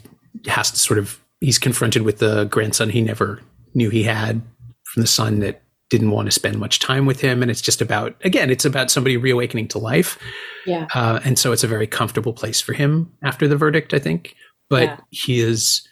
[0.47, 3.41] has to sort of he's confronted with the grandson he never
[3.73, 4.41] knew he had
[4.85, 5.62] from the son that
[5.97, 8.89] didn't want to spend much time with him, and it's just about again, it's about
[8.89, 10.17] somebody reawakening to life,
[10.65, 13.99] yeah, uh, and so it's a very comfortable place for him after the verdict, I
[13.99, 14.35] think.
[14.69, 14.97] But Yeah.
[15.11, 15.87] he is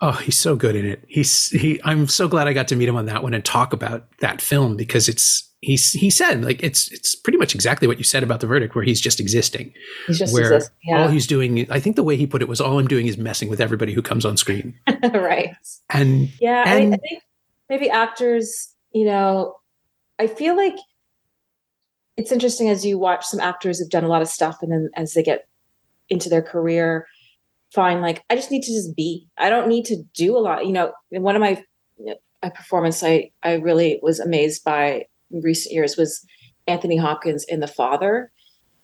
[0.00, 1.04] Oh, he's so good in it.
[1.08, 1.80] He's he.
[1.82, 4.40] I'm so glad I got to meet him on that one and talk about that
[4.40, 8.22] film because it's he's he said like it's it's pretty much exactly what you said
[8.22, 9.72] about the verdict where he's just existing.
[10.06, 11.02] He's just where existing, yeah.
[11.02, 11.68] all he's doing.
[11.68, 13.92] I think the way he put it was all I'm doing is messing with everybody
[13.92, 14.78] who comes on screen.
[15.02, 15.50] right.
[15.90, 17.22] And Yeah, and I, I think
[17.68, 19.56] maybe actors, you know,
[20.18, 20.76] I feel like
[22.16, 24.90] it's interesting as you watch some actors have done a lot of stuff and then
[24.96, 25.46] as they get
[26.08, 27.06] into their career,
[27.72, 29.28] find like, I just need to just be.
[29.36, 30.66] I don't need to do a lot.
[30.66, 31.62] You know, in one of my
[32.42, 36.24] a performance I, I really was amazed by in recent years was
[36.66, 38.30] Anthony Hopkins in The Father.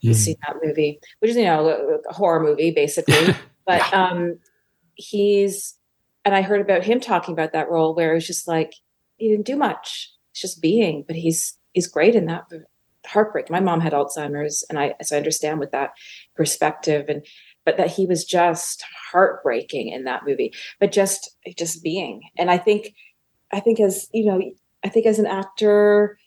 [0.01, 0.21] You've Mm.
[0.21, 3.35] seen that movie, which is, you know, a, a horror movie basically.
[3.67, 4.39] but um
[4.97, 5.79] he's
[6.25, 8.75] and I heard about him talking about that role where it was just like
[9.17, 10.13] he didn't do much.
[10.33, 12.45] It's just being, but he's he's great in that
[13.07, 13.51] heartbreak.
[13.51, 15.91] My mom had Alzheimer's and I so I understand with that
[16.35, 17.25] perspective and
[17.65, 20.53] but that he was just heartbreaking in that movie.
[20.81, 22.23] But just just being.
[22.37, 22.95] And I think
[23.53, 24.41] I think as you know,
[24.85, 26.19] I think as an actor,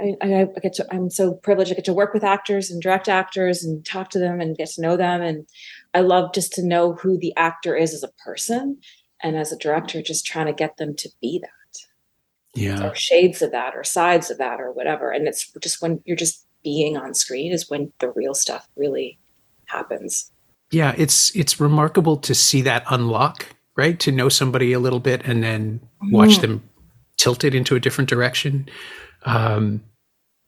[0.00, 1.72] I, I I get to, I'm so privileged.
[1.72, 4.70] I get to work with actors and direct actors and talk to them and get
[4.70, 5.22] to know them.
[5.22, 5.46] And
[5.94, 8.78] I love just to know who the actor is as a person
[9.22, 11.63] and as a director, just trying to get them to be that
[12.54, 15.10] yeah, or shades of that or sides of that or whatever.
[15.10, 19.18] And it's just when you're just being on screen is when the real stuff really
[19.66, 20.30] happens.
[20.70, 20.94] yeah.
[20.96, 25.42] It's it's remarkable to see that unlock right to know somebody a little bit and
[25.42, 26.40] then watch Mhm.
[26.40, 26.70] them
[27.16, 28.68] tilted into a different direction.
[29.24, 29.82] Um,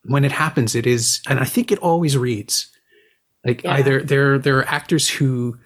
[0.05, 2.69] when it happens, it is, and I think it always reads
[3.45, 3.75] like Yeah.
[3.75, 5.59] either there there are actors who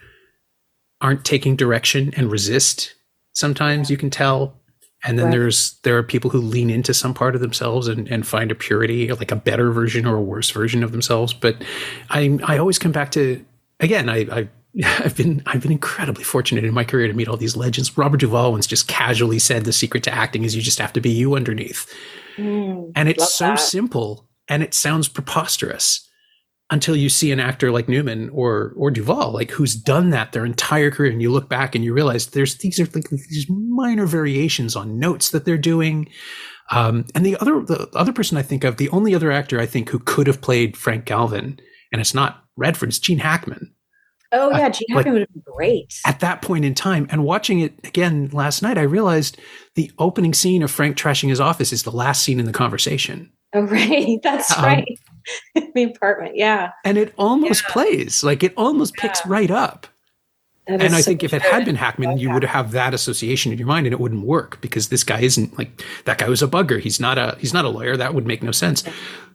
[1.00, 2.94] aren't taking direction and resist.
[3.32, 4.59] Sometimes you can tell,
[5.04, 5.32] and then Right.
[5.32, 8.54] there's there are people who lean into some part of themselves and, and find a
[8.54, 11.32] purity, like a better version or a worse version of themselves.
[11.32, 11.56] But
[12.10, 13.44] I I always come back to
[13.80, 14.18] again I.
[14.40, 14.48] I
[15.00, 17.98] I've been I've been incredibly fortunate in my career to meet all these legends.
[17.98, 21.00] Robert Duvall once just casually said the secret to acting is you just have to
[21.00, 21.92] be you underneath.
[22.36, 23.56] Mm, And it's so that.
[23.58, 26.08] simple and it sounds preposterous
[26.70, 30.44] until you see an actor like Newman or or Duvall, like who's done that their
[30.46, 34.06] entire career, and you look back and you realize there's these are like these minor
[34.06, 36.08] variations on notes that they're doing.
[36.70, 39.66] Um, and the other the other person I think of, the only other actor I
[39.66, 41.58] think who could have played Frank Galvin,
[41.92, 43.74] and it's not Redford, it's Gene Hackman
[44.32, 45.94] Oh yeah, Gene like- Hackman would have been great.
[46.06, 47.06] at that point in time.
[47.10, 49.38] And watching it again last night, I realized
[49.74, 53.32] the opening scene of Frank trashing his office is the last scene in the conversation.
[53.54, 54.98] Oh right, that's Um, right.
[55.74, 56.70] the apartment, yeah.
[56.84, 57.72] And it almost Yeah.
[57.72, 59.86] plays like it almost picks right up.
[60.66, 63.50] That and I so think if it had been Hackman, you would have that association
[63.50, 66.42] in your mind, and it wouldn't work because this guy isn't like that guy was
[66.42, 66.78] a bugger.
[66.80, 67.96] He's not a he's not a lawyer.
[67.96, 68.84] That would make no sense.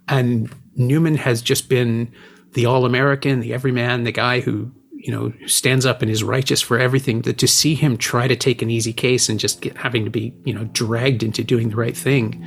[0.07, 2.11] And Newman has just been
[2.53, 6.61] the all American, the everyman, the guy who you know stands up and is righteous
[6.61, 7.23] for everything.
[7.23, 10.11] That to see him try to take an easy case and just get having to
[10.11, 12.45] be you know dragged into doing the right thing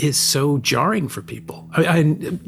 [0.00, 1.68] is so jarring for people.
[1.72, 1.86] I,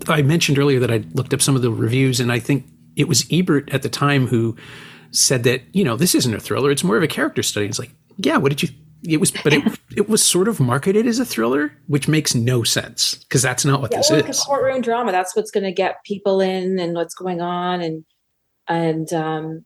[0.08, 2.66] I, I mentioned earlier that I looked up some of the reviews, and I think
[2.96, 4.56] it was Ebert at the time who
[5.10, 7.66] said that you know this isn't a thriller; it's more of a character study.
[7.66, 8.68] It's like, yeah, what did you?
[9.08, 9.62] It was, but it
[9.96, 13.80] it was sort of marketed as a thriller, which makes no sense because that's not
[13.80, 14.40] what yeah, this well, like a is.
[14.40, 15.12] courtroom drama.
[15.12, 18.04] That's what's going to get people in and what's going on, and
[18.66, 19.64] and um,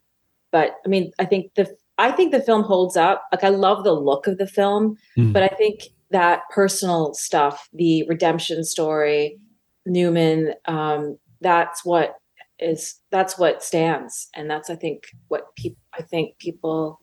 [0.51, 3.25] but I mean, I think the I think the film holds up.
[3.33, 5.33] Like I love the look of the film, Mm.
[5.33, 9.39] but I think that personal stuff, the redemption story,
[9.87, 12.15] Newman, um, that's what
[12.59, 17.01] is that's what stands, and that's I think what people I think people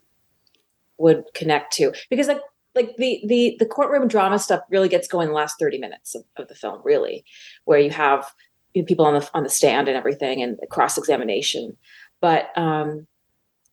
[0.98, 1.93] would connect to.
[2.10, 2.41] Because like
[2.76, 6.15] like the the the courtroom drama stuff really gets going in the last 30 minutes
[6.15, 7.26] of, of the film really
[7.65, 8.32] where you have
[8.74, 11.75] you know, people on the on the stand and everything and cross examination
[12.21, 13.08] but um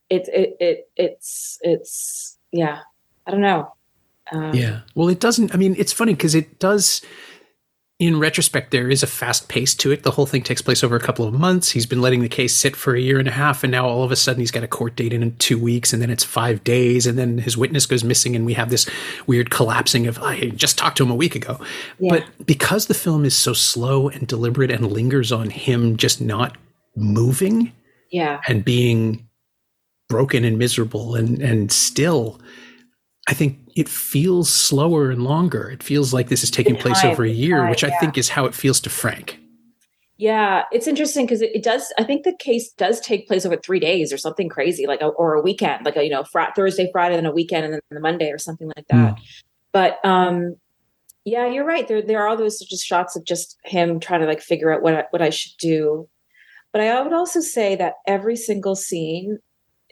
[0.09, 2.79] it, it it it's it's yeah
[3.27, 3.71] i don't know
[4.31, 4.81] um, Yeah.
[4.95, 5.53] Well, it doesn't.
[5.53, 7.01] I mean, it's funny because it does.
[7.99, 10.03] In retrospect, there is a fast pace to it.
[10.03, 11.71] The whole thing takes place over a couple of months.
[11.71, 14.03] He's been letting the case sit for a year and a half, and now all
[14.03, 16.63] of a sudden he's got a court date in two weeks, and then it's five
[16.63, 18.87] days, and then his witness goes missing, and we have this
[19.25, 21.59] weird collapsing of I just talked to him a week ago.
[21.97, 22.19] Yeah.
[22.19, 26.55] But because the film is so slow and deliberate and lingers on him just not
[26.97, 27.71] moving
[28.11, 29.27] yeah and being
[30.09, 32.39] broken and miserable and and still
[33.27, 35.69] i think it feels slower and longer.
[35.69, 37.99] It feels like this is taking In place over a year time, which i yeah.
[37.99, 39.39] think is how it feels to frank.
[40.17, 43.55] Yeah it's interesting because it, it does i think the case does take place over
[43.55, 46.51] three days or something crazy like a, or a weekend like a you know fr-
[46.55, 49.19] thursday friday then a weekend and then the monday or something like that.
[49.71, 50.55] But um
[51.23, 51.87] yeah you're right.
[51.87, 54.81] There there are all those just shots of just him trying to like figure out
[54.81, 56.09] what I, what I should do.
[56.73, 59.37] But I would also say that every single scene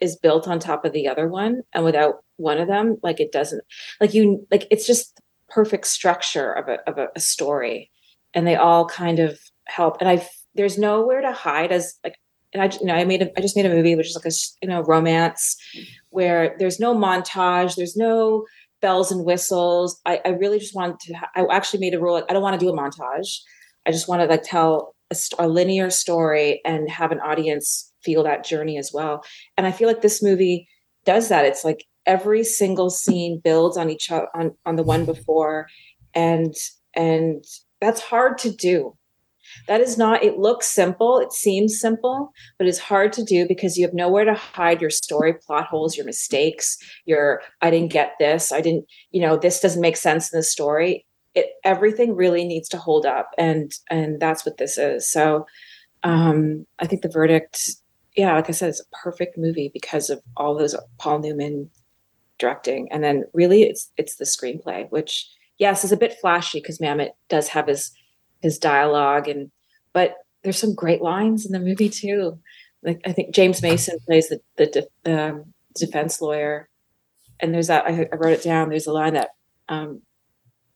[0.00, 3.32] is built on top of the other one and without one of them like it
[3.32, 3.62] doesn't
[4.00, 7.90] like you like it's just perfect structure of a of a, a story
[8.34, 12.16] and they all kind of help and i there's nowhere to hide as like
[12.52, 14.24] and I, you know, I made a, I just made a movie which is like
[14.24, 15.56] a, you know, romance
[16.08, 18.46] where there's no montage, there's no
[18.80, 20.00] bells and whistles.
[20.06, 22.14] I, I really just wanted to, I actually made a rule.
[22.14, 23.40] Like, I don't want to do a montage.
[23.84, 28.22] I just want to like tell a, a linear story and have an audience feel
[28.22, 29.24] that journey as well.
[29.56, 30.68] And I feel like this movie
[31.04, 31.44] does that.
[31.44, 35.66] It's like every single scene builds on each other on, on the one before.
[36.14, 36.54] And,
[36.94, 37.44] and
[37.80, 38.96] that's hard to do
[39.68, 43.76] that is not, it looks simple, it seems simple, but it's hard to do because
[43.76, 48.14] you have nowhere to hide your story, plot holes, your mistakes, your, I didn't get
[48.18, 51.06] this, I didn't, you know, this doesn't make sense in the story.
[51.34, 55.44] It, everything really needs to hold up and and that's what this is so
[56.02, 57.72] um i think the verdict
[58.16, 61.70] yeah like i said it's a perfect movie because of all those paul newman
[62.38, 62.88] directing.
[62.90, 67.10] And then really it's it's the screenplay which yes is a bit flashy because mamet
[67.28, 67.92] does have his
[68.42, 69.50] his dialogue and
[69.92, 72.38] but there's some great lines in the movie too.
[72.82, 76.68] Like i think james mason plays the the um, defense lawyer.
[77.38, 79.30] And there's that I, I, wrote it down there's a line that
[79.68, 80.02] um,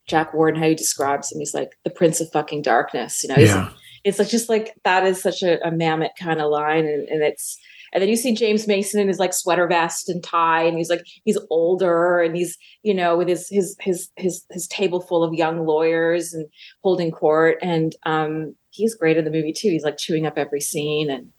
[0.05, 3.35] jack warden how he describes him he's like the prince of fucking darkness you know
[3.37, 3.71] yeah.
[4.03, 7.23] It's like just like that is such a, a Mamet kind of line and, and
[7.23, 7.59] it's
[7.93, 10.89] and then you see James Mason in his like sweater vest and tie, and he's
[10.89, 15.23] like he's older and he's you know with his his his his his table full
[15.23, 16.47] of young lawyers and
[16.83, 19.69] holding court, and um, he's great in the movie too.
[19.69, 21.31] He's like chewing up every scene, and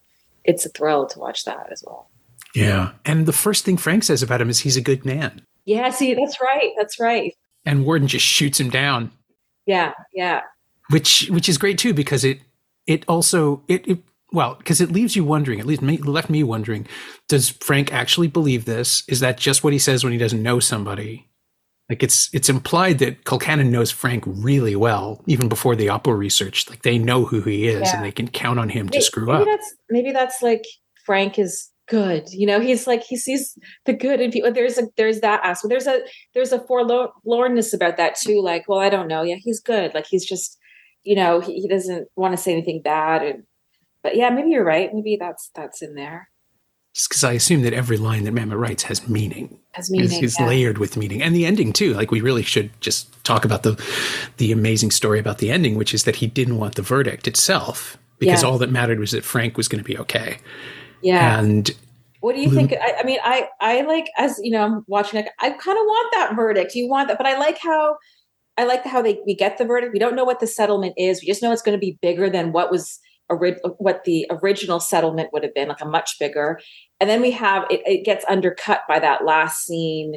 [0.45, 2.11] it's a thrill to watch that as well.
[2.55, 5.43] Yeah, and the first thing Frank says about him is he's a good man.
[5.65, 7.35] Yeah, see, that's right, that's right.
[7.65, 9.11] And Warden just shoots him down.
[9.65, 10.43] Yeah, yeah.
[10.91, 12.41] Which which is great too because it
[12.87, 13.99] it also it, it
[14.33, 16.87] well, because it leaves you wondering, at least me, left me wondering,
[17.29, 19.03] does Frank actually believe this?
[19.07, 21.29] Is that just what he says when he doesn't know somebody?
[21.91, 26.71] Like it's it's implied that Concannon knows Frank really well, even before the Oppo research.
[26.71, 27.97] Like they know who he is yeah.
[27.97, 29.47] and they can count on him maybe, to screw maybe up.
[29.47, 30.65] That's maybe that's like
[31.05, 32.27] Frank is good.
[32.31, 34.51] You know, he's like he sees the good in people.
[34.51, 35.69] There's a there's that aspect.
[35.69, 36.01] There's a
[36.33, 38.41] there's a forlornness about that too.
[38.41, 39.23] Like, well, I don't know.
[39.23, 39.93] Yeah, he's good.
[39.93, 40.57] Like he's just,
[41.05, 43.45] you know, he, he doesn't want to say anything bad and
[44.03, 44.93] but yeah, maybe you're right.
[44.93, 46.29] Maybe that's that's in there.
[46.95, 49.59] Just because I assume that every line that Mamet writes has meaning.
[49.73, 50.23] Has meaning.
[50.23, 50.47] It's, yeah.
[50.47, 51.95] layered with meaning, and the ending too.
[51.95, 53.83] Like we really should just talk about the
[54.37, 57.97] the amazing story about the ending, which is that he didn't want the verdict itself
[58.19, 58.45] because yes.
[58.45, 60.39] all that mattered was that Frank was going to be okay.
[61.01, 61.41] Yeah.
[61.41, 61.71] And
[62.21, 62.73] what do you think?
[62.75, 65.29] I, I, mean, I I like as you know, I'm watching it.
[65.41, 66.75] I kind of want that verdict.
[66.75, 67.97] You want that, but I like how
[68.59, 69.93] I like how they we get the verdict.
[69.93, 71.21] We don't know what the settlement is.
[71.21, 73.01] We just know it's going to be bigger than what was
[73.79, 76.61] what the original settlement would have been, like a much bigger.
[77.01, 80.17] And then we have it, it gets undercut by that last scene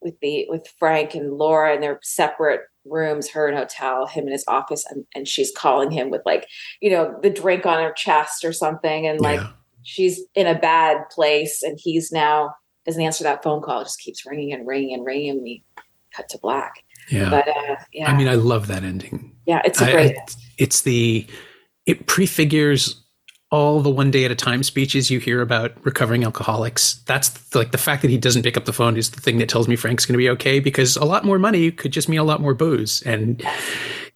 [0.00, 4.32] with the with Frank and Laura in their separate rooms, her in hotel, him in
[4.32, 6.46] his office, and, and she's calling him with like,
[6.80, 9.50] you know, the drink on her chest or something, and like yeah.
[9.82, 12.54] she's in a bad place, and he's now
[12.86, 15.62] doesn't answer that phone call, just keeps ringing and ringing and ringing, and we
[16.20, 16.84] cut to black.
[17.10, 17.30] Yeah.
[17.30, 18.10] But uh, yeah.
[18.10, 19.34] I mean, I love that ending.
[19.46, 20.16] Yeah, it's a great.
[20.16, 20.26] I,
[20.58, 21.26] it's the
[21.86, 23.02] it prefigures
[23.50, 27.02] all the one day at a time speeches you hear about recovering alcoholics.
[27.06, 29.48] That's like the fact that he doesn't pick up the phone is the thing that
[29.48, 32.20] tells me Frank's going to be okay because a lot more money could just mean
[32.20, 33.02] a lot more booze.
[33.02, 33.42] And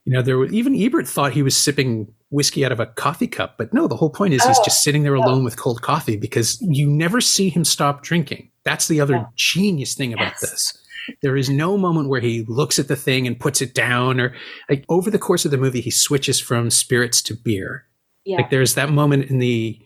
[0.05, 3.27] you know, there were even Ebert thought he was sipping whiskey out of a coffee
[3.27, 5.83] cup, but no, the whole point is oh, he's just sitting there alone with cold
[5.83, 8.51] coffee because you never see him stop drinking.
[8.65, 10.41] That's the other genius thing about yes.
[10.41, 10.84] this.
[11.23, 14.35] There is no moment where he looks at the thing and puts it down or
[14.69, 17.87] like over the course of the movie, he switches from spirits to beer.
[18.25, 18.39] Yeah.
[18.39, 19.81] Like there's that moment in the,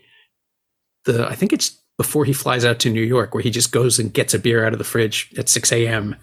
[1.04, 3.98] the, I think it's before he flies out to New York where he just goes
[3.98, 6.16] and gets a beer out of the fridge at 6 a.m.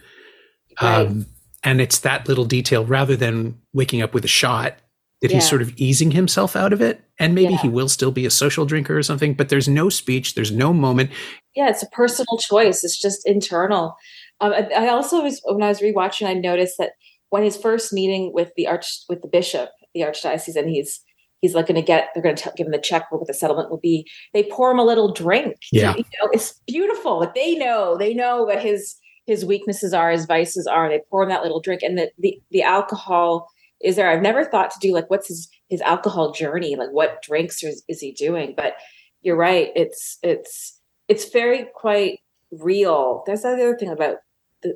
[0.81, 1.05] Right.
[1.05, 1.25] Um,
[1.63, 4.77] and it's that little detail rather than waking up with a shot
[5.21, 5.37] that yeah.
[5.37, 7.01] he's sort of easing himself out of it.
[7.17, 7.61] And maybe yeah.
[7.61, 10.73] he will still be a social drinker or something, but there's no speech, there's no
[10.73, 11.09] moment.
[11.55, 12.83] Yeah, it's a personal choice.
[12.83, 13.95] It's just internal.
[14.41, 16.91] Um, I also was when I was rewatching, I noticed that
[17.29, 21.01] when his first meeting with the arch with the bishop, the archdiocese, and he's
[21.41, 23.69] he's like going to get they're going to give him the checkbook what the settlement
[23.69, 24.05] will be.
[24.33, 25.55] They pour him a little drink.
[25.71, 27.19] Yeah, you know, it's beautiful.
[27.19, 30.89] But they know they know what his his weaknesses are, his vices are.
[30.89, 33.47] They pour him that little drink, and the the, the alcohol
[33.81, 34.09] is there.
[34.09, 37.83] I've never thought to do like what's his his alcohol journey, like what drinks is,
[37.87, 38.53] is he doing?
[38.55, 38.75] But
[39.21, 39.69] you're right.
[39.75, 42.19] It's it's it's very quite
[42.51, 43.23] real.
[43.25, 44.17] That's the other thing about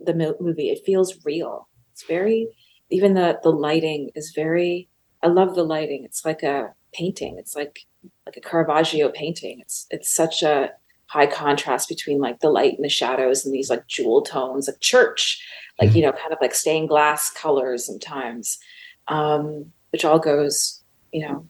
[0.06, 0.70] the, the movie.
[0.70, 1.68] It feels real.
[1.94, 2.48] It's very
[2.90, 4.90] even the the lighting is very.
[5.22, 6.06] I love the lighting.
[6.06, 7.38] It's like a painting.
[7.38, 7.86] It's like
[8.26, 9.60] like a Caravaggio painting.
[9.60, 10.72] It's it's such a
[11.08, 14.80] high contrast between like the light and the shadows and these like jewel tones, like
[14.80, 15.44] church,
[15.82, 18.60] like, you know, kind of like stained glass colors sometimes,
[19.08, 21.48] um, which all goes, you know,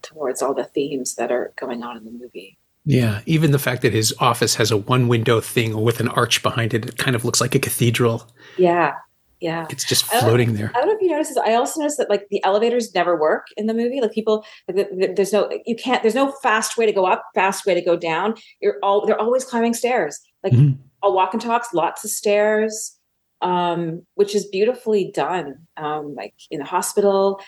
[0.00, 2.56] towards all the themes that are going on in the movie.
[2.84, 6.42] Yeah, even the fact that his office has a one window thing with an arch
[6.42, 8.26] behind it, it kind of looks like a cathedral.
[8.56, 8.94] Yeah,
[9.40, 9.66] yeah.
[9.70, 10.70] It's just floating there.
[10.74, 11.38] I don't know if you noticed this.
[11.38, 14.00] I also noticed that like the elevators never work in the movie.
[14.00, 17.74] Like people, there's no, you can't, there's no fast way to go up, fast way
[17.74, 18.34] to go down.
[18.60, 20.20] You're all, they're always climbing stairs.
[20.44, 20.80] Like mm-hmm.
[21.02, 22.98] all walk and talks, lots of stairs,
[23.40, 25.66] um, which is beautifully done.
[25.76, 27.40] Um, like in the hospital,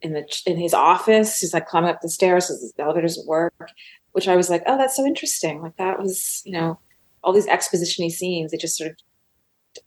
[0.00, 3.70] in the in his office, he's like climbing up the stairs because the elevators work
[4.12, 5.62] which I was like, oh, that's so interesting.
[5.62, 6.78] Like that was, you know,
[7.22, 8.50] all these expositiony scenes.
[8.50, 8.96] They just sort of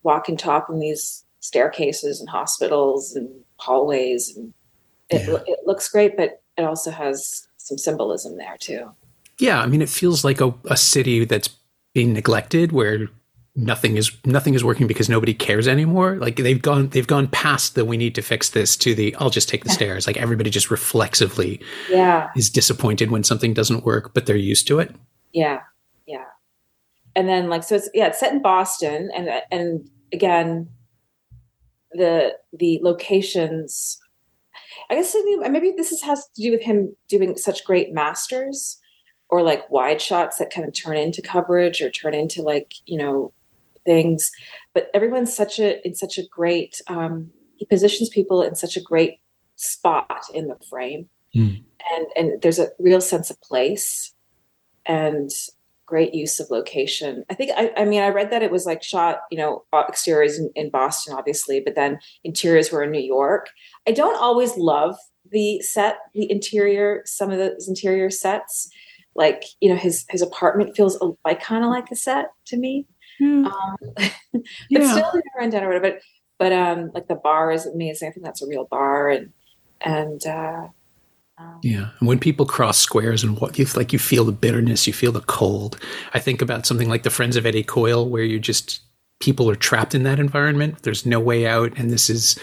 [0.04, 4.54] walk and talk in these staircases and hospitals and hallways, and
[5.10, 5.38] it, yeah.
[5.46, 8.92] it looks great, but it also has some symbolism there too.
[9.38, 11.50] Yeah, I mean, it feels like a, a city that's
[11.94, 13.08] being neglected, where
[13.56, 16.18] nothing is nothing is working because nobody cares anymore.
[16.18, 19.30] Like they've gone they've gone past the we need to fix this to the i'll
[19.30, 20.08] just take the stairs.
[20.08, 22.30] Like everybody just reflexively yeah.
[22.36, 24.94] is disappointed when something doesn't work but they're used to it.
[25.32, 25.62] Yeah.
[26.06, 26.26] Yeah.
[27.16, 30.70] And then like so it's yeah it's set in boston and and again
[31.94, 33.98] the the locations
[34.90, 35.16] i guess
[35.50, 38.80] maybe this is, has to do with him doing such great masters
[39.30, 42.98] or like wide shots that kind of turn into coverage or turn into like you
[42.98, 43.32] know
[43.86, 44.32] things
[44.74, 48.82] but everyone's such a in such a great um he positions people in such a
[48.82, 49.20] great
[49.56, 51.10] spot in the frame.
[51.36, 51.64] Mm.
[51.94, 54.14] and and there's a real sense of place
[54.86, 55.30] and
[55.86, 57.26] great use of location.
[57.30, 60.40] I think I, I mean i read that it was like shot you know exteriors
[60.40, 63.50] in, in boston obviously but then interiors were in new york.
[63.86, 64.96] I don't always love
[65.30, 68.70] the set the interior some of the interior sets.
[69.14, 72.88] Like you know his his apartment feels like kind of like a set to me
[73.22, 74.92] um, but yeah.
[74.92, 75.80] still down or whatever.
[75.80, 76.02] But
[76.38, 78.10] but um, like the bar is amazing.
[78.10, 79.32] I think that's a real bar, and
[79.82, 80.68] and uh,
[81.38, 81.90] um, yeah.
[82.00, 85.12] And when people cross squares and what you like, you feel the bitterness, you feel
[85.12, 85.80] the cold.
[86.14, 88.82] I think about something like the Friends of Eddie Coyle, where you just
[89.20, 90.84] people are trapped in that environment.
[90.84, 92.38] There's no way out, and this is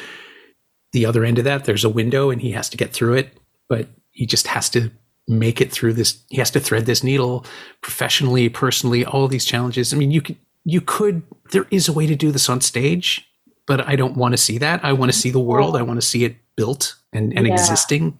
[0.93, 1.64] the other end of that.
[1.64, 3.37] There's a window, and he has to get through it,
[3.68, 4.91] but he just has to
[5.29, 6.23] make it through this.
[6.29, 7.47] He has to thread this needle
[7.81, 9.95] professionally, personally, all these challenges.
[9.95, 13.29] I mean, you could you could there is a way to do this on stage
[13.67, 16.01] but i don't want to see that i want to see the world i want
[16.01, 17.53] to see it built and, and yeah.
[17.53, 18.19] existing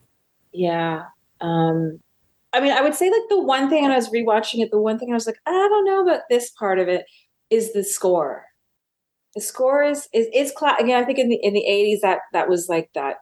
[0.53, 1.05] yeah
[1.41, 1.99] um
[2.53, 4.81] i mean i would say like the one thing and i was rewatching it the
[4.81, 7.05] one thing i was like i don't know about this part of it
[7.51, 8.47] is the score
[9.35, 12.21] the score is is is cla- again i think in the in the 80s that
[12.33, 13.17] that was like that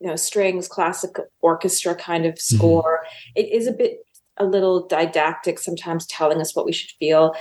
[0.00, 2.56] you know strings classic orchestra kind of mm-hmm.
[2.56, 3.32] score mm-hmm.
[3.40, 3.98] it is a bit
[4.38, 7.34] a little didactic sometimes telling us what we should feel.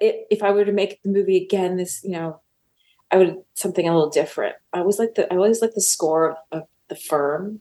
[0.00, 2.40] It, if i were to make the movie again this you know
[3.10, 4.56] i would something a little different.
[4.72, 7.60] I always like the i always like the score of, the firm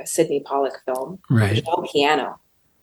[0.00, 1.18] a sidney pollack film.
[1.30, 1.62] Right.
[1.66, 2.38] All piano.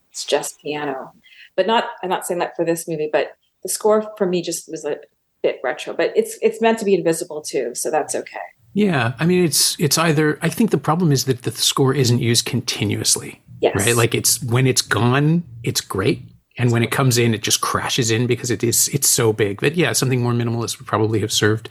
[0.10, 1.14] It's just piano.
[1.56, 4.70] But not i'm not saying that for this movie but the score for me just
[4.70, 4.97] was a
[5.43, 8.39] bit retro but it's it's meant to be invisible too so that's okay.
[8.74, 12.20] Yeah i mean it's it's either i think the problem is that the score isn't
[12.20, 13.76] used continuously Yes.
[13.76, 13.95] Right.
[13.95, 16.24] Like it's when it's gone, it's great.
[16.57, 19.62] And when it comes in, it just crashes in because it is it's so big.
[19.62, 21.70] But yeah, something more minimalist would probably have served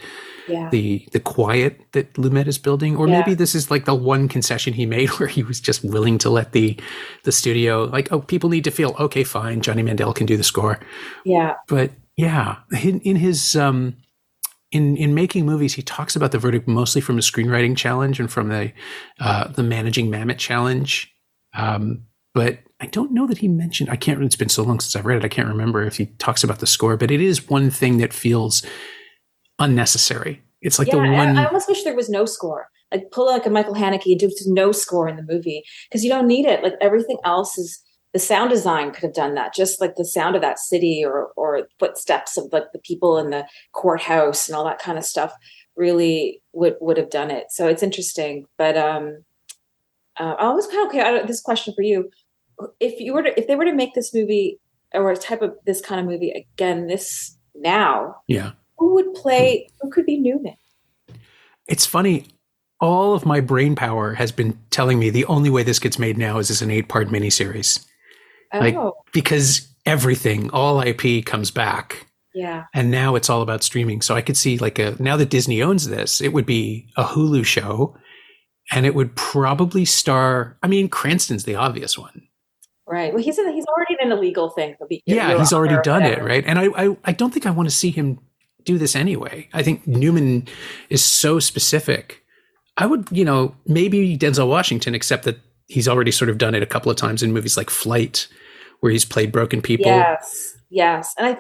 [0.49, 0.69] yeah.
[0.71, 2.97] the the quiet that Lumet is building.
[2.97, 3.19] Or yeah.
[3.19, 6.31] maybe this is like the one concession he made where he was just willing to
[6.31, 6.79] let the
[7.25, 10.45] the studio like, oh, people need to feel okay, fine, Johnny Mandel can do the
[10.45, 10.81] score.
[11.25, 11.57] Yeah.
[11.69, 13.97] But yeah, in, in his um
[14.71, 18.31] in in making movies, he talks about the verdict mostly from a screenwriting challenge and
[18.31, 18.73] from the
[19.19, 21.13] uh, the managing Mamet challenge.
[21.55, 23.91] Um, but I don't know that he mentioned.
[23.91, 24.23] I can't.
[24.23, 25.25] It's been so long since I've read it.
[25.25, 26.97] I can't remember if he talks about the score.
[26.97, 28.65] But it is one thing that feels
[29.59, 30.43] unnecessary.
[30.63, 31.39] It's like yeah, the one.
[31.39, 32.69] I, I almost wish there was no score.
[32.93, 36.11] Like pull like a Michael Haneke and do no score in the movie because you
[36.11, 36.63] don't need it.
[36.63, 37.81] Like everything else is
[38.13, 39.55] the sound design could have done that.
[39.55, 43.31] Just like the sound of that city or or footsteps of like the people in
[43.31, 45.33] the courthouse and all that kind of stuff
[45.77, 47.47] really would would have done it.
[47.51, 49.25] So it's interesting, but um
[50.21, 51.27] uh, I was kind of okay.
[51.27, 52.11] this question for you:
[52.79, 54.61] If you were to, if they were to make this movie
[54.93, 59.69] or a type of this kind of movie again, this now, yeah, who would play?
[59.81, 60.57] Who could be Newman?
[61.67, 62.27] It's funny.
[62.81, 66.17] All of my brain power has been telling me the only way this gets made
[66.17, 67.85] now is as an eight-part miniseries.
[68.55, 68.59] Oh.
[68.59, 68.77] Like,
[69.13, 72.07] because everything, all IP comes back.
[72.35, 72.65] Yeah.
[72.73, 74.01] And now it's all about streaming.
[74.01, 77.05] So I could see like a now that Disney owns this, it would be a
[77.05, 77.97] Hulu show
[78.71, 80.57] and it would probably star.
[80.63, 82.23] I mean, Cranston's the obvious one.
[82.87, 83.13] Right.
[83.13, 84.75] Well, he's in, he's already in an illegal thing.
[85.07, 86.45] yeah, he's already done it, right?
[86.45, 88.19] And I, I I don't think I want to see him
[88.65, 89.49] do this anyway.
[89.53, 90.49] I think Newman
[90.89, 92.25] is so specific.
[92.77, 96.63] I would, you know, maybe Denzel Washington, except that he's already sort of done it
[96.63, 98.27] a couple of times in movies like Flight,
[98.81, 99.87] where he's played broken people.
[99.87, 101.39] Yes, yes, and I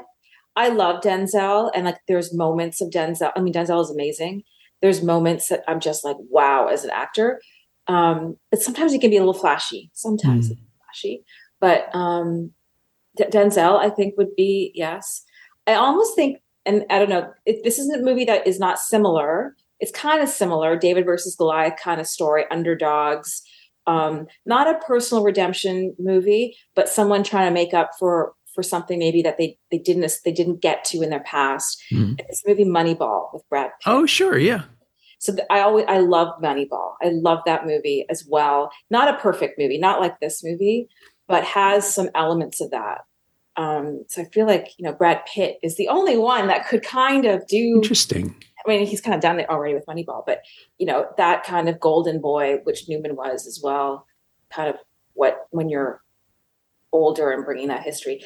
[0.54, 3.32] I love Denzel, and like there's moments of Denzel.
[3.34, 4.44] I mean, Denzel is amazing.
[4.82, 7.40] There's moments that I'm just like, wow, as an actor.
[7.86, 9.90] Um, but sometimes it can be a little flashy.
[9.94, 10.58] Sometimes mm.
[10.84, 11.24] flashy,
[11.60, 12.52] but um,
[13.16, 15.22] D- Denzel, I think, would be yes.
[15.66, 18.78] I almost think, and I don't know, if this isn't a movie that is not
[18.78, 19.54] similar.
[19.80, 23.42] It's kind of similar, David versus Goliath kind of story, underdogs.
[23.86, 28.98] Um, not a personal redemption movie, but someone trying to make up for for something
[28.98, 31.82] maybe that they they didn't they didn't get to in their past.
[31.92, 32.20] Mm.
[32.28, 33.70] This movie Moneyball with Brad.
[33.80, 33.92] Pitt.
[33.92, 34.64] Oh, sure, yeah.
[35.18, 36.94] So I always I love Moneyball.
[37.02, 38.70] I love that movie as well.
[38.90, 40.88] Not a perfect movie, not like this movie,
[41.28, 43.02] but has some elements of that.
[43.56, 46.82] Um, so I feel like you know Brad Pitt is the only one that could
[46.82, 48.34] kind of do interesting.
[48.64, 50.42] I mean, he's kind of done it already with Moneyball, but
[50.78, 54.06] you know that kind of golden boy, which Newman was as well.
[54.50, 54.76] Kind of
[55.12, 56.00] what when you're
[56.92, 58.22] older and bringing that history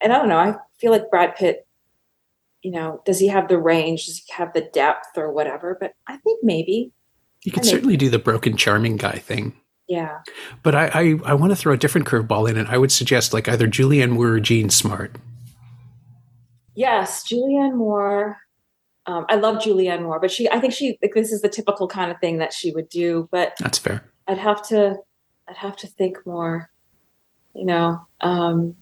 [0.00, 1.66] and I don't know, I feel like Brad Pitt,
[2.62, 4.06] you know, does he have the range?
[4.06, 5.76] Does he have the depth or whatever?
[5.80, 6.92] But I think maybe.
[7.44, 9.54] You could certainly do the broken charming guy thing.
[9.88, 10.18] Yeah.
[10.64, 13.32] But I, I, I want to throw a different curveball in, and I would suggest
[13.32, 15.14] like either Julianne Moore or Jean Smart.
[16.74, 18.38] Yes, Julianne Moore.
[19.06, 21.86] Um, I love Julianne Moore, but she, I think she, like, this is the typical
[21.86, 23.28] kind of thing that she would do.
[23.30, 24.02] But that's fair.
[24.26, 24.96] I'd have to,
[25.48, 26.68] I'd have to think more.
[27.56, 28.76] You know, um,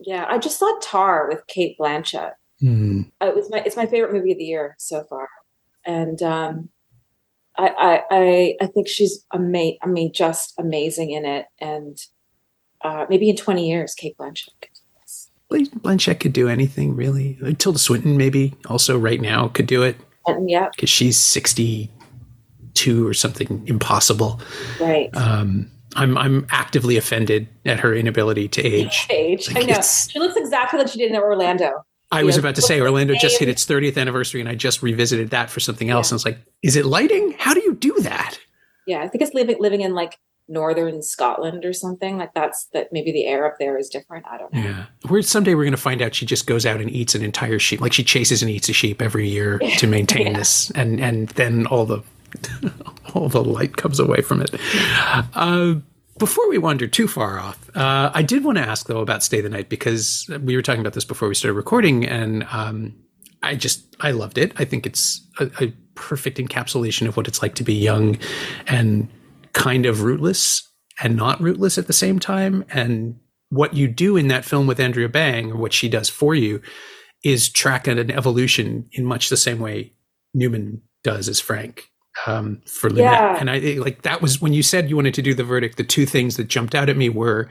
[0.00, 2.32] yeah, I just saw Tar with Cate Blanchett.
[2.60, 3.10] Mm.
[3.20, 5.28] It was my it's my favorite movie of the year so far,
[5.86, 6.68] and um,
[7.56, 9.78] I, I I think she's amazing.
[9.82, 11.46] I mean, just amazing in it.
[11.60, 11.96] And
[12.82, 14.48] uh, maybe in twenty years, Cate Blanchett.
[15.50, 17.38] Blanchett could do anything really.
[17.58, 19.96] Tilda Swinton maybe also right now could do it.
[20.26, 21.92] And, yeah, because she's sixty
[22.72, 24.40] two or something impossible.
[24.80, 25.10] Right.
[25.14, 29.06] Um, I'm I'm actively offended at her inability to age.
[29.10, 29.80] age, like I know.
[29.82, 31.84] She looks exactly like she did in Orlando.
[32.10, 35.30] I was about to say Orlando just hit its 30th anniversary, and I just revisited
[35.30, 36.10] that for something else.
[36.10, 36.14] Yeah.
[36.14, 37.34] And it's like, is it lighting?
[37.38, 38.38] How do you do that?
[38.86, 42.92] Yeah, I think it's living living in like northern Scotland or something like that's that.
[42.92, 44.26] Maybe the air up there is different.
[44.26, 44.60] I don't know.
[44.60, 46.14] Yeah, we're someday we're going to find out.
[46.14, 48.72] She just goes out and eats an entire sheep, like she chases and eats a
[48.72, 50.38] sheep every year to maintain yeah.
[50.38, 52.02] this, and and then all the
[53.14, 54.54] all the light comes away from it.
[55.34, 55.76] Uh,
[56.18, 59.40] before we wander too far off, uh, I did want to ask though about Stay
[59.40, 62.94] the Night because we were talking about this before we started recording, and um,
[63.42, 64.52] I just I loved it.
[64.56, 68.18] I think it's a, a, perfect encapsulation of what it's like to be young
[68.66, 69.08] and
[69.52, 70.68] kind of rootless
[71.00, 72.64] and not rootless at the same time.
[72.70, 73.16] And
[73.50, 76.60] what you do in that film with Andrea Bang, what she does for you,
[77.22, 79.92] is track an evolution in much the same way
[80.34, 81.92] Newman does as Frank
[82.26, 83.12] um, for Lynette.
[83.12, 83.36] Yeah.
[83.38, 85.76] And I like that was when you said you wanted to do the verdict.
[85.76, 87.48] The two things that jumped out at me were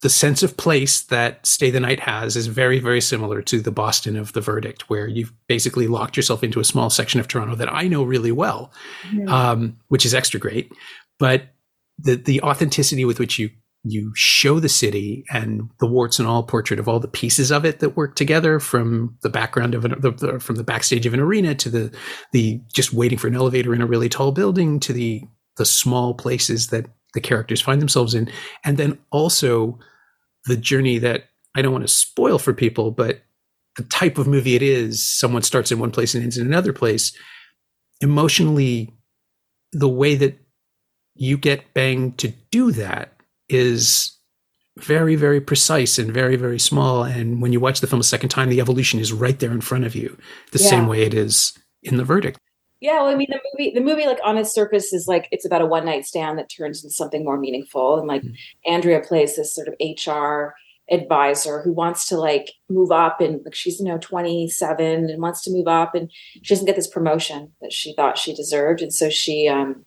[0.00, 3.72] the sense of place that Stay the Night has is very, very similar to the
[3.72, 7.56] Boston of the verdict, where you've basically locked yourself into a small section of Toronto
[7.56, 8.72] that I know really well,
[9.10, 9.28] mm-hmm.
[9.28, 10.72] um, which is extra great.
[11.18, 11.48] But
[11.98, 13.50] the the authenticity with which you
[13.84, 17.64] you show the city and the warts and all portrait of all the pieces of
[17.64, 21.14] it that work together from the background of an, the, the, from the backstage of
[21.14, 21.94] an arena to the
[22.32, 25.22] the just waiting for an elevator in a really tall building to the
[25.56, 28.30] the small places that the characters find themselves in.
[28.64, 29.78] And then also
[30.44, 31.24] the journey that
[31.54, 33.22] I don't want to spoil for people but
[33.76, 36.72] the type of movie it is someone starts in one place and ends in another
[36.72, 37.16] place.
[38.00, 38.92] Emotionally
[39.72, 40.36] the way that
[41.14, 43.17] you get bang to do that
[43.48, 44.18] is
[44.78, 47.02] very, very precise and very, very small.
[47.02, 49.60] And when you watch the film a second time, the evolution is right there in
[49.60, 50.16] front of you,
[50.52, 50.68] the yeah.
[50.68, 52.38] same way it is in the verdict.
[52.80, 55.44] Yeah, well, I mean, the movie, the movie, like on its surface, is like it's
[55.44, 57.98] about a one night stand that turns into something more meaningful.
[57.98, 58.72] And like mm-hmm.
[58.72, 60.54] Andrea plays this sort of HR
[60.90, 65.20] advisor who wants to like move up, and like she's you know twenty seven and
[65.20, 68.80] wants to move up, and she doesn't get this promotion that she thought she deserved,
[68.80, 69.84] and so she, um,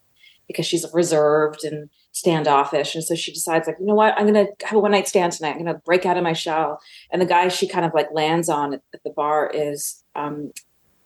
[0.48, 1.90] because she's reserved and
[2.22, 2.94] standoffish.
[2.94, 5.08] And so she decides, like, you know what, I'm going to have a one night
[5.08, 5.56] stand tonight.
[5.56, 6.80] I'm going to break out of my shell.
[7.10, 10.52] And the guy she kind of like lands on at, at the bar is um,